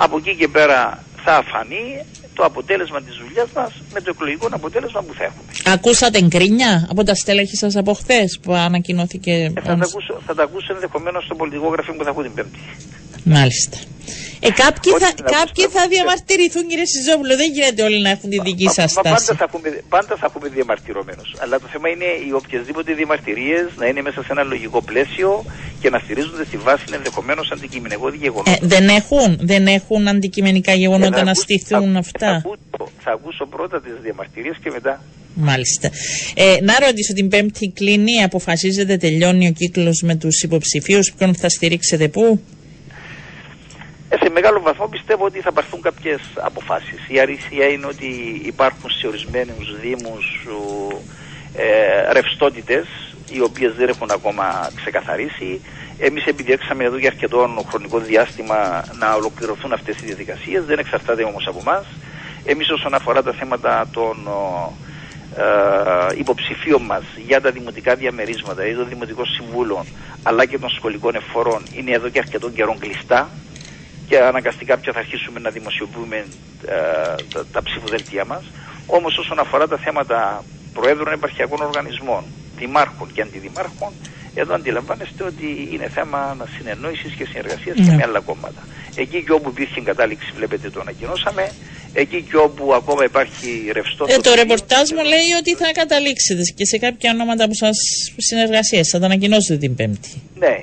Από 0.05 0.17
εκεί 0.17 0.35
και 0.37 0.49
πέρα 0.49 1.05
θα 1.25 1.43
φανεί 1.53 2.05
το 2.35 2.45
αποτέλεσμα 2.45 3.01
της 3.03 3.15
δουλειάς 3.17 3.49
μας 3.55 3.73
με 3.93 4.01
το 4.01 4.11
εκλογικό 4.15 4.49
αποτέλεσμα 4.51 5.01
που 5.03 5.15
θα 5.15 5.25
έχουμε. 5.25 5.43
Ακούσατε 5.65 6.23
γκρίνια 6.23 6.87
από 6.91 7.03
τα 7.05 7.15
στέλεχη 7.15 7.57
σας 7.57 7.77
από 7.77 7.93
χθες 7.95 8.39
που 8.43 8.53
ανακοινώθηκε. 8.55 9.33
Ε, 9.33 9.61
θα, 9.61 9.63
τα 9.63 9.73
ακούσω, 9.73 10.21
θα 10.27 10.35
τα 10.35 10.43
ακούσω 10.43 10.73
ενδεχομένως 10.75 11.25
στο 11.25 11.35
πολιτικό 11.35 11.69
γραφείο 11.69 11.95
που 11.95 12.05
θα 12.05 12.11
έχω 12.11 12.23
την 12.23 12.35
Πέμπτη. 12.35 12.59
Μάλιστα. 13.25 13.77
Ε, 14.41 14.51
κάποιοι 14.65 14.93
θα, 15.03 15.11
κάποιοι 15.37 15.65
θα 15.75 15.83
διαμαρτυρηθούν, 15.89 16.65
κύριε 16.71 16.87
Σιζόπουλο. 16.93 17.37
Δεν 17.37 17.49
γίνεται 17.53 17.83
όλοι 17.83 18.01
να 18.07 18.11
έχουν 18.11 18.31
τη 18.31 18.39
δική 18.41 18.69
σας 18.79 18.91
στάση. 18.91 19.27
Πάντα 19.27 19.35
θα 19.41 19.45
έχουμε, 19.49 19.69
πάντα 19.89 20.13
θα 20.21 20.27
έχουμε 20.29 20.49
διαμαρτυρωμένους. 20.49 21.29
Αλλά 21.43 21.61
το 21.61 21.67
θέμα 21.73 21.89
είναι 21.89 22.09
οι 22.27 22.33
οποιασδήποτε 22.33 22.93
διαμαρτυρίες 22.93 23.67
να 23.77 23.87
είναι 23.87 24.03
μέσα 24.03 24.21
σε 24.23 24.29
ένα 24.31 24.43
λογικό 24.43 24.83
πλαίσιο 24.83 25.45
και 25.81 25.91
να 25.91 25.99
στηρίζονται 25.99 26.45
στη 26.45 26.57
βάση 26.57 26.85
ενδεχομένως 26.93 27.51
αντικειμενικό 27.51 28.09
γεγονότα. 28.15 28.51
Ε, 28.51 28.57
δεν, 28.63 28.89
έχουν, 28.89 29.39
δεν 29.41 29.67
έχουν 29.67 30.09
αντικειμενικά 30.09 30.73
γεγονότα 30.75 31.21
ε, 31.21 31.23
να 31.23 31.35
στηθούν 31.35 31.97
αυτά. 31.97 32.29
Θα 32.29 32.37
ακούσω, 32.37 32.93
θα 33.05 33.13
ακούσω 33.13 33.47
πρώτα 33.47 33.81
τις 33.81 33.93
διαμαρτυρίες 34.03 34.57
και 34.63 34.71
μετά. 34.71 35.03
Μάλιστα. 35.35 35.91
Ε, 36.35 36.57
να 36.63 36.75
ρωτήσω 36.87 37.13
την 37.13 37.29
Πέμπτη 37.29 37.73
κλίνη, 37.75 38.23
αποφασίζεται, 38.23 38.97
τελειώνει 38.97 39.49
ο 39.49 39.53
κύκλος 39.53 40.03
με 40.03 40.15
τους 40.15 40.43
υποψηφίους. 40.43 41.13
Ποιον 41.13 41.35
θα 41.35 41.49
στηρίξετε, 41.49 42.09
πού; 42.09 42.41
Ε, 44.13 44.17
σε 44.23 44.31
μεγάλο 44.31 44.61
βαθμό 44.61 44.87
πιστεύω 44.87 45.25
ότι 45.25 45.41
θα 45.41 45.53
πάρθουν 45.53 45.81
κάποιες 45.81 46.21
αποφάσεις. 46.35 47.01
Η 47.09 47.21
αρισία 47.21 47.67
είναι 47.67 47.87
ότι 47.87 48.41
υπάρχουν 48.45 48.91
σε 48.91 49.07
ορισμένους 49.07 49.81
Δήμους 49.81 50.47
ε, 51.55 52.13
ρευστότητες 52.13 52.87
οι 53.31 53.41
οποίες 53.41 53.73
δεν 53.75 53.89
έχουν 53.89 54.11
ακόμα 54.11 54.71
ξεκαθαρίσει. 54.75 55.61
Εμείς 55.99 56.25
επιδιέξαμε 56.25 56.85
εδώ 56.85 56.97
για 56.97 57.09
αρκετό 57.09 57.65
χρονικό 57.69 57.99
διάστημα 57.99 58.85
να 58.99 59.15
ολοκληρωθούν 59.15 59.73
αυτές 59.73 59.97
οι 59.97 60.05
διαδικασίες. 60.05 60.65
Δεν 60.65 60.79
εξαρτάται 60.79 61.23
όμως 61.25 61.47
από 61.47 61.59
εμάς. 61.61 61.87
Εμείς 62.45 62.71
όσον 62.71 62.95
αφορά 62.95 63.23
τα 63.23 63.33
θέματα 63.33 63.89
των 63.93 64.29
ε, 65.37 66.19
υποψηφίων 66.19 66.83
μας 66.83 67.05
για 67.27 67.41
τα 67.41 67.51
δημοτικά 67.51 67.95
διαμερίσματα 67.95 68.67
ή 68.67 68.75
των 68.75 68.89
δημοτικών 68.89 69.27
συμβούλων 69.27 69.87
αλλά 70.23 70.45
και 70.45 70.59
των 70.59 70.71
σχολικών 70.71 71.15
εφορών 71.15 71.63
είναι 71.77 71.91
εδώ 71.91 72.09
και 72.09 72.19
αρκετό 72.19 72.51
καιρό 72.51 72.77
κλειστά 72.79 73.31
και 74.11 74.19
αναγκαστικά 74.19 74.79
πια 74.79 74.93
θα 74.93 74.99
αρχίσουμε 74.99 75.39
να 75.41 75.51
δημοσιοποιούμε 75.51 76.17
ε, 76.17 76.75
τα, 77.33 77.41
τα 77.53 77.63
ψηφοδέλτια 77.63 78.25
μας. 78.25 78.45
Όμως 78.87 79.19
όσον 79.19 79.39
αφορά 79.39 79.67
τα 79.69 79.77
θέματα 79.77 80.45
προέδρων 80.73 81.13
επαρχιακών 81.13 81.61
οργανισμών, 81.61 82.23
δημάρχων 82.57 83.09
και 83.13 83.23
αντιδημάρχων, 83.23 83.93
εδώ 84.35 84.55
αντιλαμβάνεστε 84.55 85.25
ότι 85.25 85.69
είναι 85.73 85.89
θέμα 85.89 86.37
συνεννόηση 86.57 87.09
και 87.19 87.25
συνεργασίας 87.25 87.77
ναι. 87.77 87.85
και 87.85 87.91
με 87.91 88.03
άλλα 88.03 88.21
κόμματα. 88.21 88.63
Εκεί 88.95 89.23
και 89.25 89.33
όπου 89.33 89.49
υπήρχε 89.49 89.81
κατάληξη, 89.81 90.33
βλέπετε 90.37 90.71
το 90.71 90.81
ανακοινώσαμε. 90.81 91.51
Εκεί 91.93 92.23
και 92.23 92.37
όπου 92.37 92.75
ακόμα 92.75 93.05
υπάρχει 93.05 93.71
ρευστό. 93.73 94.07
Ε, 94.09 94.17
το 94.17 94.35
ρεπορτάζ 94.35 94.91
μου 94.97 95.05
λέει 95.13 95.31
ότι 95.41 95.55
θα 95.55 95.73
καταλήξετε 95.73 96.43
και 96.57 96.65
σε 96.65 96.79
κάποια 96.79 97.11
ονόματα 97.15 97.47
που 97.47 97.55
σας 97.55 97.77
συνεργασίες. 98.17 98.89
Θα 98.89 98.99
τα 98.99 99.07
ανακοινώσετε 99.07 99.59
την 99.59 99.75
Πέμπτη. 99.75 100.23
Ναι, 100.39 100.55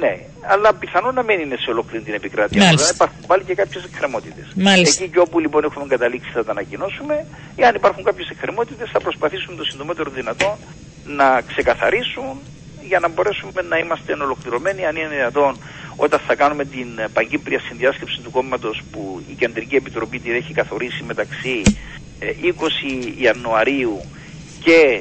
ναι 0.00 0.14
αλλά 0.52 0.74
πιθανόν 0.74 1.14
να 1.14 1.22
μην 1.22 1.40
είναι 1.40 1.56
σε 1.56 1.70
ολόκληρη 1.70 2.04
την 2.04 2.14
επικράτεια. 2.14 2.68
Αλλά 2.68 2.88
υπάρχουν 2.94 3.22
πάλι 3.26 3.42
και 3.44 3.54
κάποιες 3.54 3.84
εκκρεμότητες. 3.84 4.46
Εκεί 4.86 5.08
και 5.08 5.18
όπου 5.18 5.38
λοιπόν 5.38 5.64
έχουμε 5.64 5.86
καταλήξει 5.88 6.30
θα 6.32 6.44
τα 6.44 6.50
ανακοινώσουμε. 6.50 7.26
Εάν 7.56 7.74
υπάρχουν 7.74 8.02
κάποιες 8.04 8.28
εκκρεμότητες, 8.28 8.90
θα 8.90 9.00
προσπαθήσουμε 9.00 9.56
το 9.56 9.64
συντομότερο 9.64 10.10
δυνατό 10.10 10.58
να 11.06 11.40
ξεκαθαρίσουν 11.40 12.40
για 12.88 12.98
να 12.98 13.08
μπορέσουμε 13.08 13.62
να 13.68 13.76
είμαστε 13.78 14.12
ολοκληρωμένοι, 14.12 14.86
αν 14.86 14.96
είναι 14.96 15.08
δυνατόν, 15.08 15.56
όταν 15.96 16.20
θα 16.26 16.34
κάνουμε 16.34 16.64
την 16.64 16.88
παγκύπρια 17.12 17.60
συνδιάσκεψη 17.60 18.20
του 18.20 18.30
κόμματος 18.30 18.82
που 18.92 19.22
η 19.30 19.34
Κεντρική 19.34 19.74
Επιτροπή 19.74 20.18
την 20.18 20.34
έχει 20.34 20.52
καθορίσει 20.52 21.02
μεταξύ 21.02 21.62
20 22.20 22.22
ε, 22.22 23.22
Ιανουαρίου 23.22 24.00
και 24.64 25.00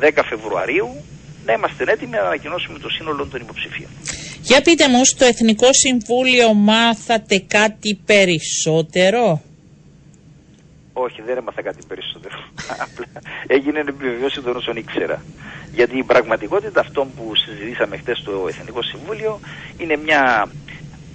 10 0.00 0.02
ε, 0.02 0.22
Φεβρουαρίου, 0.28 1.04
να 1.46 1.52
είμαστε 1.52 1.84
έτοιμοι 1.86 2.10
να 2.10 2.20
ανακοινώσουμε 2.20 2.78
το 2.78 2.88
σύνολο 2.88 3.26
των 3.26 3.40
υποψηφίων. 3.40 3.90
Για 4.42 4.62
πείτε 4.62 4.88
μου, 4.88 5.04
στο 5.04 5.24
Εθνικό 5.24 5.68
Συμβούλιο 5.72 6.54
μάθατε 6.54 7.38
κάτι 7.38 8.00
περισσότερο; 8.06 9.42
Όχι, 10.92 11.22
δεν 11.22 11.36
έμαθα 11.36 11.62
κάτι 11.62 11.86
περισσότερο. 11.88 12.34
Απλά 12.84 13.06
έγινε 13.46 13.78
επιβεβαιώση 13.78 14.40
των 14.40 14.56
όσων 14.56 14.76
ήξερα. 14.76 15.24
Γιατί 15.74 15.98
η 15.98 16.02
πραγματικότητα 16.02 16.80
αυτών 16.80 17.08
που 17.16 17.32
συζητήσαμε 17.34 17.96
χθες 17.96 18.18
στο 18.18 18.46
Εθνικό 18.48 18.82
Συμβούλιο 18.82 19.40
είναι 19.78 19.96
μια 19.96 20.50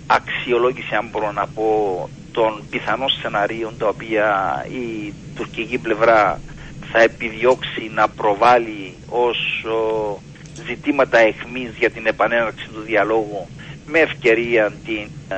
αξιολόγηση, 0.08 0.96
αν 0.96 1.08
μπορώ 1.12 1.32
να 1.32 1.48
πω, 1.48 2.10
των 2.32 2.64
πιθανών 2.70 3.10
σεναρίων 3.10 3.78
τα 3.78 3.88
οποία 3.88 4.26
η 4.70 5.14
τουρκική 5.36 5.78
πλευρά 5.78 6.42
θα 6.92 7.02
επιδιώξει 7.02 7.92
να 7.94 8.10
προβάλλει 8.10 8.94
ως 9.10 9.66
ζητήματα 10.68 11.18
εχμής 11.18 11.72
για 11.80 11.90
την 11.90 12.06
επανέναρξη 12.06 12.68
του 12.74 12.82
διαλόγου 12.82 13.48
με 13.86 14.00
ευκαιρία 14.00 14.72
την, 14.86 15.08
ε, 15.30 15.36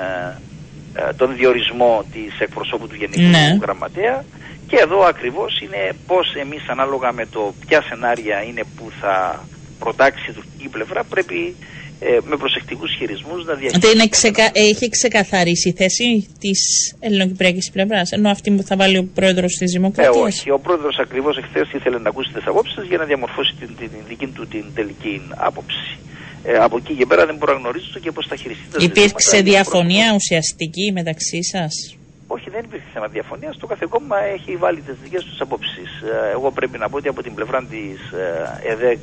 ε, 0.94 1.14
τον 1.14 1.36
διορισμό 1.36 2.06
της 2.14 2.40
εκπροσώπου 2.40 2.88
του 2.88 2.96
Γενικού 2.96 3.30
ναι. 3.30 3.58
Γραμματέα 3.62 4.26
και 4.68 4.78
εδώ 4.80 5.00
ακριβώς 5.04 5.62
είναι 5.62 5.92
πώς 6.08 6.36
εμείς 6.36 6.68
ανάλογα 6.68 7.12
με 7.12 7.26
το 7.26 7.54
ποια 7.66 7.82
σενάρια 7.82 8.44
είναι 8.44 8.64
που 8.76 8.92
θα 9.02 9.44
προτάξει 9.80 10.30
η 10.30 10.34
τουρκική 10.34 10.68
πλευρά 10.68 11.04
πρέπει 11.04 11.56
ε, 12.00 12.18
με 12.24 12.38
προσεκτικούς 12.38 12.92
χειρισμούς 12.98 13.46
να 13.46 13.54
διαχειριστεί. 13.54 13.92
Είναι 13.94 14.08
ξεκα... 14.08 14.52
Έχει 14.54 14.90
ξεκαθαρίσει 14.90 15.70
η 15.70 15.74
θέση 15.78 16.28
της 16.40 16.60
ελληνοκυπριακής 17.00 17.72
πλευράς, 17.72 18.12
ενώ 18.12 18.30
αυτή 18.30 18.52
που 18.52 18.64
θα 18.64 18.76
βάλει 18.76 18.98
ο 18.98 19.10
πρόεδρος 19.14 19.54
της 19.54 19.72
Δημοκρατίας. 19.72 20.16
Ε, 20.16 20.20
όχι, 20.20 20.52
ο 20.52 20.60
πρόεδρος 20.60 20.98
ακριβώς 21.00 21.38
εχθές 21.38 21.72
ήθελε 21.74 21.98
να 22.00 22.10
ακούσει 22.10 22.32
τις 22.34 22.46
απόψεις 22.46 22.84
για 22.88 22.98
να 22.98 23.06
διαμορφώσει 23.06 23.54
την, 23.60 23.68
την, 23.78 23.90
την 23.90 24.00
δική 24.08 24.28
του 24.28 24.48
την 24.48 24.66
τελική 24.76 25.22
άποψη. 25.36 25.98
Ε, 26.44 26.54
από 26.58 26.78
εκεί 26.78 26.94
και 26.94 27.06
πέρα 27.06 27.26
δεν 27.26 27.36
μπορώ 27.36 27.54
να 27.54 27.60
γνωρίζω 27.60 28.00
και 28.02 28.12
πώς 28.12 28.28
θα 28.28 28.36
χειριστεί 28.36 28.66
τα 28.72 28.78
Υπήρξε 28.82 29.42
διαφωνία 29.42 30.14
ουσιαστική 30.16 30.92
μεταξύ 30.94 31.44
σας; 31.44 31.98
Όχι, 32.28 32.50
δεν 32.50 32.64
υπήρχε 32.64 32.86
θέμα 32.94 33.08
διαφωνίας. 33.08 33.58
Το 33.58 33.68
κάθε 33.68 33.86
κόμμα 33.90 34.18
έχει 34.36 34.56
βάλει 34.56 34.80
τις 34.82 34.96
δικές 35.04 35.24
τους 35.24 35.42
απόψεις. 35.42 35.90
Ε, 36.02 36.32
εγώ 36.32 36.52
πρέπει 36.52 36.78
να 36.78 36.90
πω 36.90 36.98
ότι 36.98 37.08
από 37.08 37.22
την 37.24 37.34
πλευρά 37.34 37.60
της 37.70 38.00
ε, 38.12 38.72
ΕΔΕΚ 38.72 39.00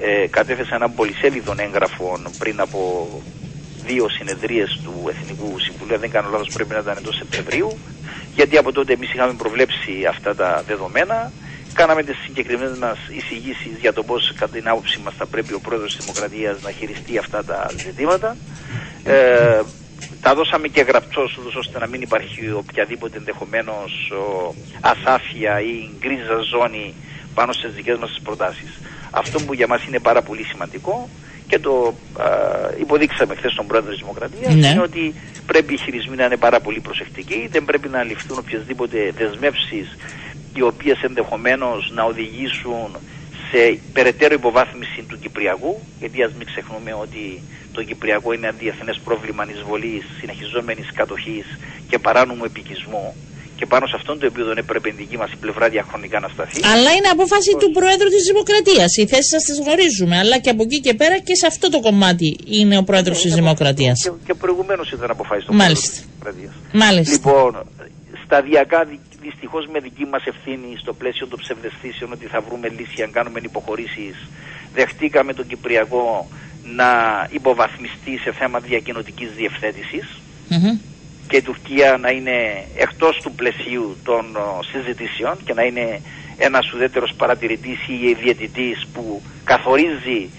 ε, 0.00 0.26
κατέθεσα 0.26 0.74
ένα 0.74 0.88
πολυσέλιδων 0.88 1.58
έγγραφο 1.58 2.20
πριν 2.38 2.60
από 2.60 3.08
δύο 3.84 4.08
συνεδρίες 4.08 4.80
του 4.84 4.94
Εθνικού 5.08 5.58
Συμβουλίου. 5.58 5.98
Δεν 5.98 6.10
κάνω 6.10 6.28
λάθος, 6.30 6.48
πρέπει 6.54 6.72
να 6.72 6.78
ήταν 6.78 6.96
εντός 6.96 7.16
Σεπτεμβρίου. 7.16 7.78
Γιατί 8.34 8.56
από 8.56 8.72
τότε 8.72 8.92
εμείς 8.92 9.12
είχαμε 9.12 9.32
προβλέψει 9.32 10.04
αυτά 10.08 10.34
τα 10.34 10.62
δεδομένα. 10.66 11.32
Κάναμε 11.74 12.02
τις 12.02 12.16
συγκεκριμένες 12.24 12.78
μας 12.78 12.98
εισηγήσεις 13.16 13.72
για 13.80 13.92
το 13.92 14.02
πώς, 14.02 14.32
κατά 14.38 14.52
την 14.52 14.68
άποψή 14.68 15.00
μας, 15.04 15.14
θα 15.18 15.26
πρέπει 15.26 15.52
ο 15.52 15.60
πρόεδρος 15.60 15.96
της 15.96 16.04
Δημοκρατίας 16.04 16.62
να 16.62 16.70
χειριστεί 16.70 17.18
αυτά 17.18 17.44
τα 17.44 17.70
ζητήματα. 17.76 18.36
Ε, 19.04 19.60
τα 20.20 20.34
δώσαμε 20.34 20.68
και 20.68 20.80
γραπτός 20.80 21.38
ώστε 21.58 21.78
να 21.78 21.86
μην 21.86 22.02
υπάρχει 22.02 22.50
οποιαδήποτε 22.50 23.16
ενδεχομένως 23.16 24.12
ασάφεια 24.80 25.60
ή 25.60 25.88
γκρίζα 25.98 26.38
ζώνη 26.50 26.94
πάνω 27.34 27.52
στις 27.52 27.72
δικές 27.72 27.98
μας 27.98 28.20
προτάσεις. 28.22 28.78
Αυτό 29.10 29.40
που 29.40 29.54
για 29.54 29.66
μας 29.66 29.84
είναι 29.84 29.98
πάρα 29.98 30.22
πολύ 30.22 30.42
σημαντικό 30.42 31.08
και 31.46 31.58
το 31.58 31.94
α, 32.18 32.26
υποδείξαμε 32.80 33.34
χθες 33.34 33.52
στον 33.52 33.66
πρόεδρο 33.66 33.90
της 33.90 34.00
Δημοκρατίας 34.00 34.54
ναι. 34.54 34.68
είναι 34.68 34.80
ότι 34.80 35.14
πρέπει 35.46 35.74
οι 35.74 35.76
χειρισμοί 35.76 36.16
να 36.16 36.24
είναι 36.24 36.36
πάρα 36.36 36.60
πολύ 36.60 36.80
προσεκτικοί, 36.80 37.48
δεν 37.50 37.64
πρέπει 37.64 37.88
να 37.88 38.02
ληφθούν 38.02 38.38
οποιασδήποτε 38.38 39.12
δεσμεύσεις 39.16 39.96
οι 40.54 40.62
οποίες 40.62 41.02
ενδεχομένως 41.02 41.90
να 41.94 42.02
οδηγήσουν 42.02 42.96
σε 43.50 43.80
περαιτέρω 43.92 44.34
υποβάθμιση 44.34 45.04
του 45.08 45.18
Κυπριακού, 45.18 45.80
γιατί 45.98 46.22
ας 46.22 46.32
μην 46.38 46.46
ξεχνούμε 46.46 46.92
ότι 46.92 47.42
το 47.72 47.82
Κυπριακό 47.82 48.32
είναι 48.32 48.46
ένα 48.46 48.56
διεθνές 48.58 49.00
πρόβλημα 49.04 49.46
εισβολή, 49.50 50.02
συνεχιζόμενης 50.20 50.92
κατοχής 50.94 51.46
και 51.88 51.98
παράνομου 51.98 52.44
επικισμού. 52.44 53.14
Και 53.60 53.66
πάνω 53.66 53.86
σε 53.86 53.96
αυτόν 53.96 54.18
το 54.18 54.26
επίπεδο 54.26 54.52
έπρεπε 54.56 54.88
η 54.88 54.92
δική 54.96 55.16
μας 55.16 55.30
πλευρά 55.40 55.68
διαχρονικά 55.68 56.20
να 56.20 56.28
σταθεί. 56.28 56.60
Αλλά 56.72 56.90
είναι 56.96 57.08
απόφαση 57.16 57.50
του 57.60 57.70
Προέδρου 57.70 58.08
της 58.08 58.24
Δημοκρατίας. 58.30 58.96
Οι 58.96 59.06
θέσεις 59.06 59.30
σας 59.34 59.42
τις 59.44 59.58
γνωρίζουμε. 59.58 60.18
Αλλά 60.18 60.38
και 60.38 60.50
από 60.50 60.62
εκεί 60.62 60.80
και 60.80 60.94
πέρα 60.94 61.18
και 61.18 61.34
σε 61.34 61.46
αυτό 61.46 61.68
το 61.70 61.80
κομμάτι 61.80 62.38
είναι 62.44 62.76
ο 62.78 62.82
Πρόεδρος 62.82 63.20
της 63.20 63.34
Δημοκρατίας. 63.34 64.02
Και, 64.02 64.10
και 64.26 64.34
προηγουμένως 64.34 64.92
ήταν 64.92 65.10
αποφάσει 65.10 65.46
του 65.46 65.54
Προέδρου 65.56 65.74
της 65.74 66.02
Δημοκρατίας. 66.08 66.52
Μάλιστα. 66.72 67.12
Λοιπόν, 67.12 67.66
σταδιακά 68.24 68.80
δυστυχώς 69.20 69.66
με 69.72 69.78
δική 69.80 70.04
μας 70.12 70.24
ευθύνη 70.32 70.70
στο 70.82 70.92
πλαίσιο 70.92 71.26
των 71.26 71.38
ψευδεστήσεων 71.38 72.12
ότι 72.12 72.26
θα 72.26 72.40
βρούμε 72.40 72.68
λύση 72.68 73.02
αν 73.02 73.10
κάνουμε 73.12 73.40
υποχωρήσεις. 73.42 74.16
Δεχτήκαμε 74.74 75.32
τον 75.34 75.46
Κυπριακό 75.46 76.28
να 76.76 76.90
υποβαθμιστεί 77.30 78.18
σε 78.24 78.32
θέμα 78.32 78.58
διακοινωτικής 78.58 79.30
διευθέτησης 79.36 80.06
και 81.30 81.36
η 81.36 81.42
Τουρκία 81.42 81.98
να 82.00 82.10
είναι 82.10 82.66
εκτός 82.76 83.20
του 83.22 83.32
πλαισίου 83.32 83.96
των 84.04 84.24
συζητήσεων 84.72 85.36
και 85.44 85.54
να 85.54 85.62
είναι 85.62 86.00
ένας 86.38 86.72
ουδέτερος 86.72 87.12
παρατηρητής 87.16 87.78
ή 87.88 88.14
διαιτητής 88.22 88.86
που 88.92 89.22
καθορίζει 89.44 90.30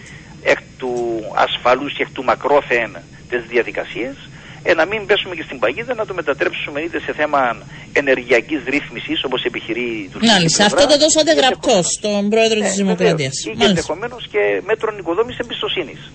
εκ 0.44 0.60
του 0.78 0.94
ασφαλούς 1.36 1.94
και 1.94 2.04
εκ 2.04 2.12
του 2.14 2.24
μακρόθεν 2.24 2.98
τις 3.30 3.42
διαδικασίες 3.50 4.16
ε, 4.64 4.74
να 4.74 4.86
μην 4.86 5.06
πέσουμε 5.06 5.36
και 5.36 5.44
στην 5.44 5.60
παγίδα 5.60 5.94
να 5.94 6.06
το 6.06 6.14
μετατρέψουμε 6.14 6.82
είτε 6.82 7.00
σε 7.00 7.14
θέμα 7.14 7.58
ενεργειακής 7.94 8.62
ρύθμισης 8.68 9.24
όπως 9.24 9.44
επιχειρεί 9.44 9.88
η 10.06 10.10
Τουρκία. 10.12 10.32
Μάλιστα, 10.34 10.66
αυτό 10.66 10.88
το 10.88 10.98
δώσατε 10.98 11.34
γραπτό 11.34 11.82
στον 11.84 12.30
πρόεδρο 12.30 12.60
ε, 12.60 12.68
τη 12.68 12.74
Δημοκρατίας. 12.84 13.34
Ή 13.46 13.64
ενδεχομένως 13.64 14.28
και 14.32 14.62
μέτρων 14.66 14.98
οικοδόμησης 14.98 15.40
εμπιστοσύνης. 15.40 16.12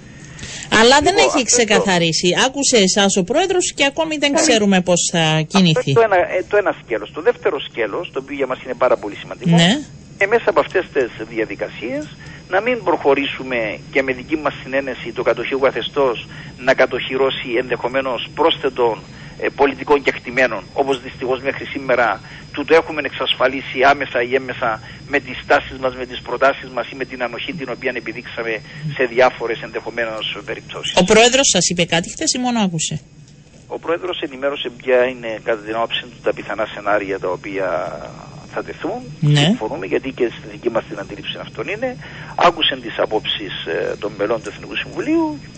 Αλλά 0.80 0.96
δεν 1.06 1.14
λοιπόν, 1.14 1.30
έχει 1.34 1.44
ξεκαθαρίσει. 1.44 2.28
Άκουσε 2.46 2.76
εσάς 2.76 3.16
ο 3.16 3.24
πρόεδρος 3.24 3.72
και 3.72 3.84
ακόμη 3.84 4.16
δεν 4.16 4.32
ξέρουμε 4.34 4.80
πώς 4.80 5.00
θα 5.12 5.40
κινηθεί. 5.46 5.90
Αυτό 5.90 5.92
το 5.92 6.00
ένα, 6.00 6.16
ε, 6.16 6.44
το 6.48 6.56
ένα 6.56 6.74
σκέλος. 6.82 7.12
Το 7.12 7.20
δεύτερο 7.22 7.60
σκέλος, 7.60 8.10
το 8.12 8.18
οποίο 8.22 8.36
για 8.36 8.46
μας 8.46 8.62
είναι 8.64 8.74
πάρα 8.74 8.96
πολύ 8.96 9.16
σημαντικό, 9.16 9.56
ναι. 9.56 9.78
ε, 10.18 10.26
μέσα 10.26 10.50
από 10.50 10.60
αυτές 10.60 10.84
τις 10.92 11.10
διαδικασίες 11.28 12.04
να 12.48 12.60
μην 12.60 12.82
προχωρήσουμε 12.82 13.78
και 13.92 14.02
με 14.02 14.12
δική 14.12 14.36
μας 14.36 14.54
συνένεση 14.62 15.12
το 15.12 15.22
κατοχείο 15.22 15.58
καθεστώς 15.58 16.26
να 16.58 16.74
κατοχυρώσει 16.74 17.48
ενδεχομένως 17.58 18.28
πρόσθετων 18.34 18.98
ε, 19.40 19.48
πολιτικών 19.56 20.02
κεκτημένων 20.02 20.62
όπως 20.72 21.02
δυστυχώς 21.02 21.40
μέχρι 21.42 21.64
σήμερα 21.64 22.20
του 22.52 22.64
το 22.64 22.74
έχουμε 22.74 23.00
εξασφαλίσει 23.04 23.82
άμεσα 23.82 24.22
ή 24.22 24.34
έμεσα 24.34 24.80
με 25.08 25.18
τις 25.20 25.38
τάσεις 25.46 25.78
μας, 25.78 25.94
με 25.96 26.06
τις 26.06 26.20
προτάσεις 26.20 26.68
μας 26.68 26.86
ή 26.90 26.94
με 26.94 27.04
την 27.04 27.22
ανοχή 27.22 27.52
την 27.52 27.68
οποία 27.74 27.92
επιδείξαμε 27.94 28.60
σε 28.96 29.04
διάφορες 29.04 29.62
ενδεχομένως 29.62 30.38
περιπτώσεις. 30.44 30.96
Ο 30.96 31.04
Πρόεδρος 31.04 31.48
σας 31.52 31.68
είπε 31.68 31.84
κάτι 31.84 32.08
χθες 32.10 32.32
ή 32.32 32.38
μόνο 32.38 32.60
άκουσε; 32.60 33.00
Ο 33.66 33.78
Πρόεδρος 33.78 34.20
ενημέρωσε 34.20 34.68
ποια 34.76 35.04
είναι 35.04 35.40
κατά 35.44 35.62
την 35.62 35.74
άποψη 35.74 36.02
του 36.02 36.18
τα 36.22 36.32
πιθανά 36.34 36.66
σενάρια 36.74 37.18
τα 37.18 37.28
οποία 37.28 37.68
θα 38.56 38.62
τεθούν. 38.64 39.00
Ναι. 39.20 39.40
Συμφωνούμε 39.40 39.86
γιατί 39.86 40.10
και 40.18 40.26
στη 40.38 40.46
δική 40.54 40.70
μας 40.70 40.84
την 40.88 40.98
αντίληψη 40.98 41.36
αυτών 41.40 41.68
είναι. 41.68 41.96
Άκουσαν 42.46 42.80
τις 42.80 42.94
απόψεις 42.98 43.54
ε, 43.66 43.96
των 44.02 44.12
μελών 44.18 44.42
του 44.42 44.48
Εθνικού 44.52 44.76
Συμβουλίου 44.76 45.38
και 45.42 45.55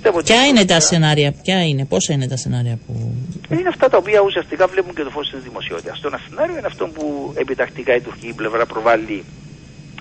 πιστεύω 0.00 0.18
ότι. 0.18 0.32
Ποια 0.32 0.46
είναι 0.46 0.64
τα 0.64 0.80
σενάρια, 0.80 1.32
ποια 1.42 1.64
είναι, 1.64 1.84
πόσα 1.84 2.12
είναι 2.12 2.28
τα 2.28 2.36
σενάρια 2.36 2.78
που. 2.86 2.92
Είναι 3.50 3.68
αυτά 3.68 3.88
τα 3.88 3.96
οποία 3.96 4.20
ουσιαστικά 4.20 4.66
βλέπουν 4.66 4.94
και 4.94 5.02
το 5.02 5.10
φως 5.10 5.30
της 5.30 5.42
δημοσιότητας. 5.42 6.00
Το 6.00 6.08
ένα 6.08 6.20
σενάριο 6.28 6.56
είναι 6.58 6.66
αυτό 6.66 6.86
που 6.86 7.32
επιτακτικά 7.36 7.94
η 7.94 8.00
τουρκική 8.00 8.32
πλευρά 8.32 8.66
προβάλλει 8.66 9.24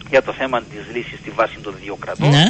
για 0.10 0.22
το 0.22 0.34
θέμα 0.34 0.62
της 0.62 0.96
λύσης 0.96 1.20
στη 1.20 1.30
βάση 1.30 1.58
των 1.62 1.74
δύο 1.82 1.96
κρατών. 1.96 2.30
Ναι. 2.30 2.46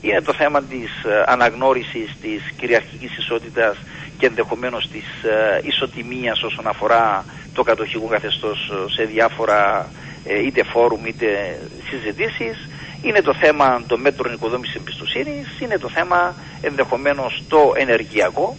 Είναι 0.00 0.20
το 0.20 0.32
θέμα 0.32 0.62
της 0.62 0.90
ε, 1.04 1.22
αναγνώρισης 1.26 2.16
της 2.22 2.40
κυριαρχικής 2.56 3.16
ισότητας 3.18 3.76
και 4.18 4.26
ενδεχομένως 4.26 4.88
της 4.92 5.08
ε, 5.24 5.60
ισοτιμίας 5.62 6.42
όσον 6.42 6.66
αφορά 6.66 7.24
το 7.52 7.62
κατοχικό 7.62 8.06
καθεστώς 8.06 8.70
ε, 8.70 8.92
σε 8.92 9.02
διάφορα 9.04 9.90
ε, 10.24 10.46
είτε 10.46 10.62
φόρουμ 10.62 11.06
είτε 11.06 11.58
συζητήσεις. 11.90 12.68
Είναι 13.02 13.20
το 13.20 13.34
θέμα 13.34 13.82
των 13.86 14.00
μέτρων 14.00 14.32
οικοδόμησης 14.32 14.74
εμπιστοσύνης, 14.74 15.60
είναι 15.60 15.78
το 15.78 15.88
θέμα 15.88 16.34
ενδεχομένως 16.60 17.42
το 17.48 17.72
ενεργειακό, 17.76 18.56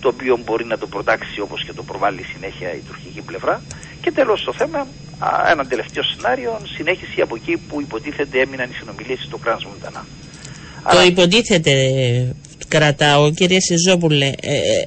το 0.00 0.08
οποίο 0.08 0.38
μπορεί 0.44 0.64
να 0.64 0.78
το 0.78 0.86
προτάξει 0.86 1.40
όπως 1.40 1.64
και 1.64 1.72
το 1.72 1.82
προβάλλει 1.82 2.22
συνέχεια 2.22 2.74
η 2.74 2.82
τουρκική 2.86 3.20
πλευρά. 3.20 3.62
Και 4.00 4.12
τέλος 4.12 4.44
το 4.44 4.52
θέμα, 4.52 4.86
ένα 5.50 5.66
τελευταίο 5.66 6.02
σενάριο, 6.02 6.60
συνέχιση 6.76 7.20
από 7.20 7.34
εκεί 7.34 7.56
που 7.68 7.80
υποτίθεται 7.80 8.40
έμειναν 8.40 8.70
οι 8.70 8.74
συνομιλίες 8.74 9.22
στο 9.22 9.36
Κράνς 9.36 9.64
Μοντανά. 9.64 10.06
Το 10.92 11.02
υποτίθεται 11.02 11.72
κρατάω, 12.68 13.30
κύριε 13.32 13.60
Σιζόπουλε. 13.60 14.26
Ε, 14.26 14.82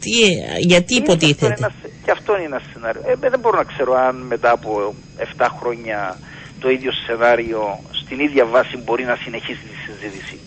τι, 0.00 0.10
γιατί 0.58 0.94
υποτίθεται; 0.94 1.70
Και 2.04 2.10
αυτό 2.10 2.36
είναι 2.36 2.44
ένα 2.44 2.62
σενάριο. 2.72 3.02
Ε, 3.06 3.28
δεν 3.28 3.40
μπορώ 3.40 3.56
να 3.56 3.64
ξέρω 3.64 3.94
αν 3.94 4.16
μετά 4.16 4.50
από 4.50 4.94
7 5.38 5.46
χρόνια 5.58 6.18
το 6.60 6.70
ίδιο 6.70 6.90
σενάριο 7.06 7.80
στην 8.06 8.20
ίδια 8.20 8.44
βάση 8.46 8.76
μπορεί 8.76 9.04
να 9.04 9.16
συνεχίσει 9.22 9.60
τη 9.60 9.92
συζήτηση. 9.92 10.38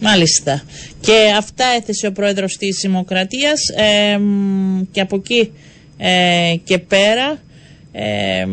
Μάλιστα. 0.00 0.62
Και 1.00 1.32
αυτά 1.36 1.64
έθεσε 1.78 2.06
ο 2.06 2.12
πρόεδρος 2.12 2.56
της 2.56 2.78
Δημοκρατίας 2.82 3.60
ε, 3.76 4.18
και 4.90 5.00
από 5.00 5.16
εκεί 5.16 5.52
ε, 5.98 6.54
και 6.64 6.78
πέρα 6.78 7.38
ε, 7.92 8.46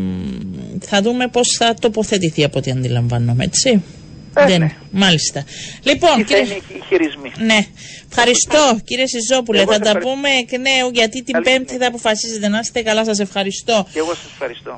θα 0.80 1.02
δούμε 1.02 1.28
πώς 1.28 1.48
θα 1.58 1.74
τοποθετηθεί 1.80 2.44
από 2.44 2.58
ό,τι 2.58 2.70
αντιλαμβάνομαι, 2.70 3.44
έτσι. 3.44 3.82
Ε, 4.36 4.46
δεν. 4.46 4.60
Ναι. 4.60 4.70
Μάλιστα. 4.90 5.44
Λοιπόν, 5.82 6.24
κύριε... 6.24 6.42
είναι 6.42 6.54
οι 6.54 6.82
χειρισμοί. 6.88 7.32
Ναι. 7.38 7.58
Ευχαριστώ 8.10 8.78
κύριε 8.84 9.06
Σιζόπουλε. 9.06 9.64
θα 9.64 9.78
τα 9.78 9.98
πούμε 9.98 10.28
εκ 10.28 10.50
νέου 10.58 10.90
γιατί 10.92 11.22
την 11.22 11.42
Πέμπτη 11.42 11.76
θα 11.76 11.86
αποφασίζετε 11.86 12.48
να 12.48 12.58
είστε 12.58 12.82
καλά. 12.82 13.04
Σας 13.04 13.18
ευχαριστώ. 13.18 13.86
Και 13.92 13.98
εγώ 13.98 14.14
σας 14.14 14.28
ευχαριστώ. 14.32 14.72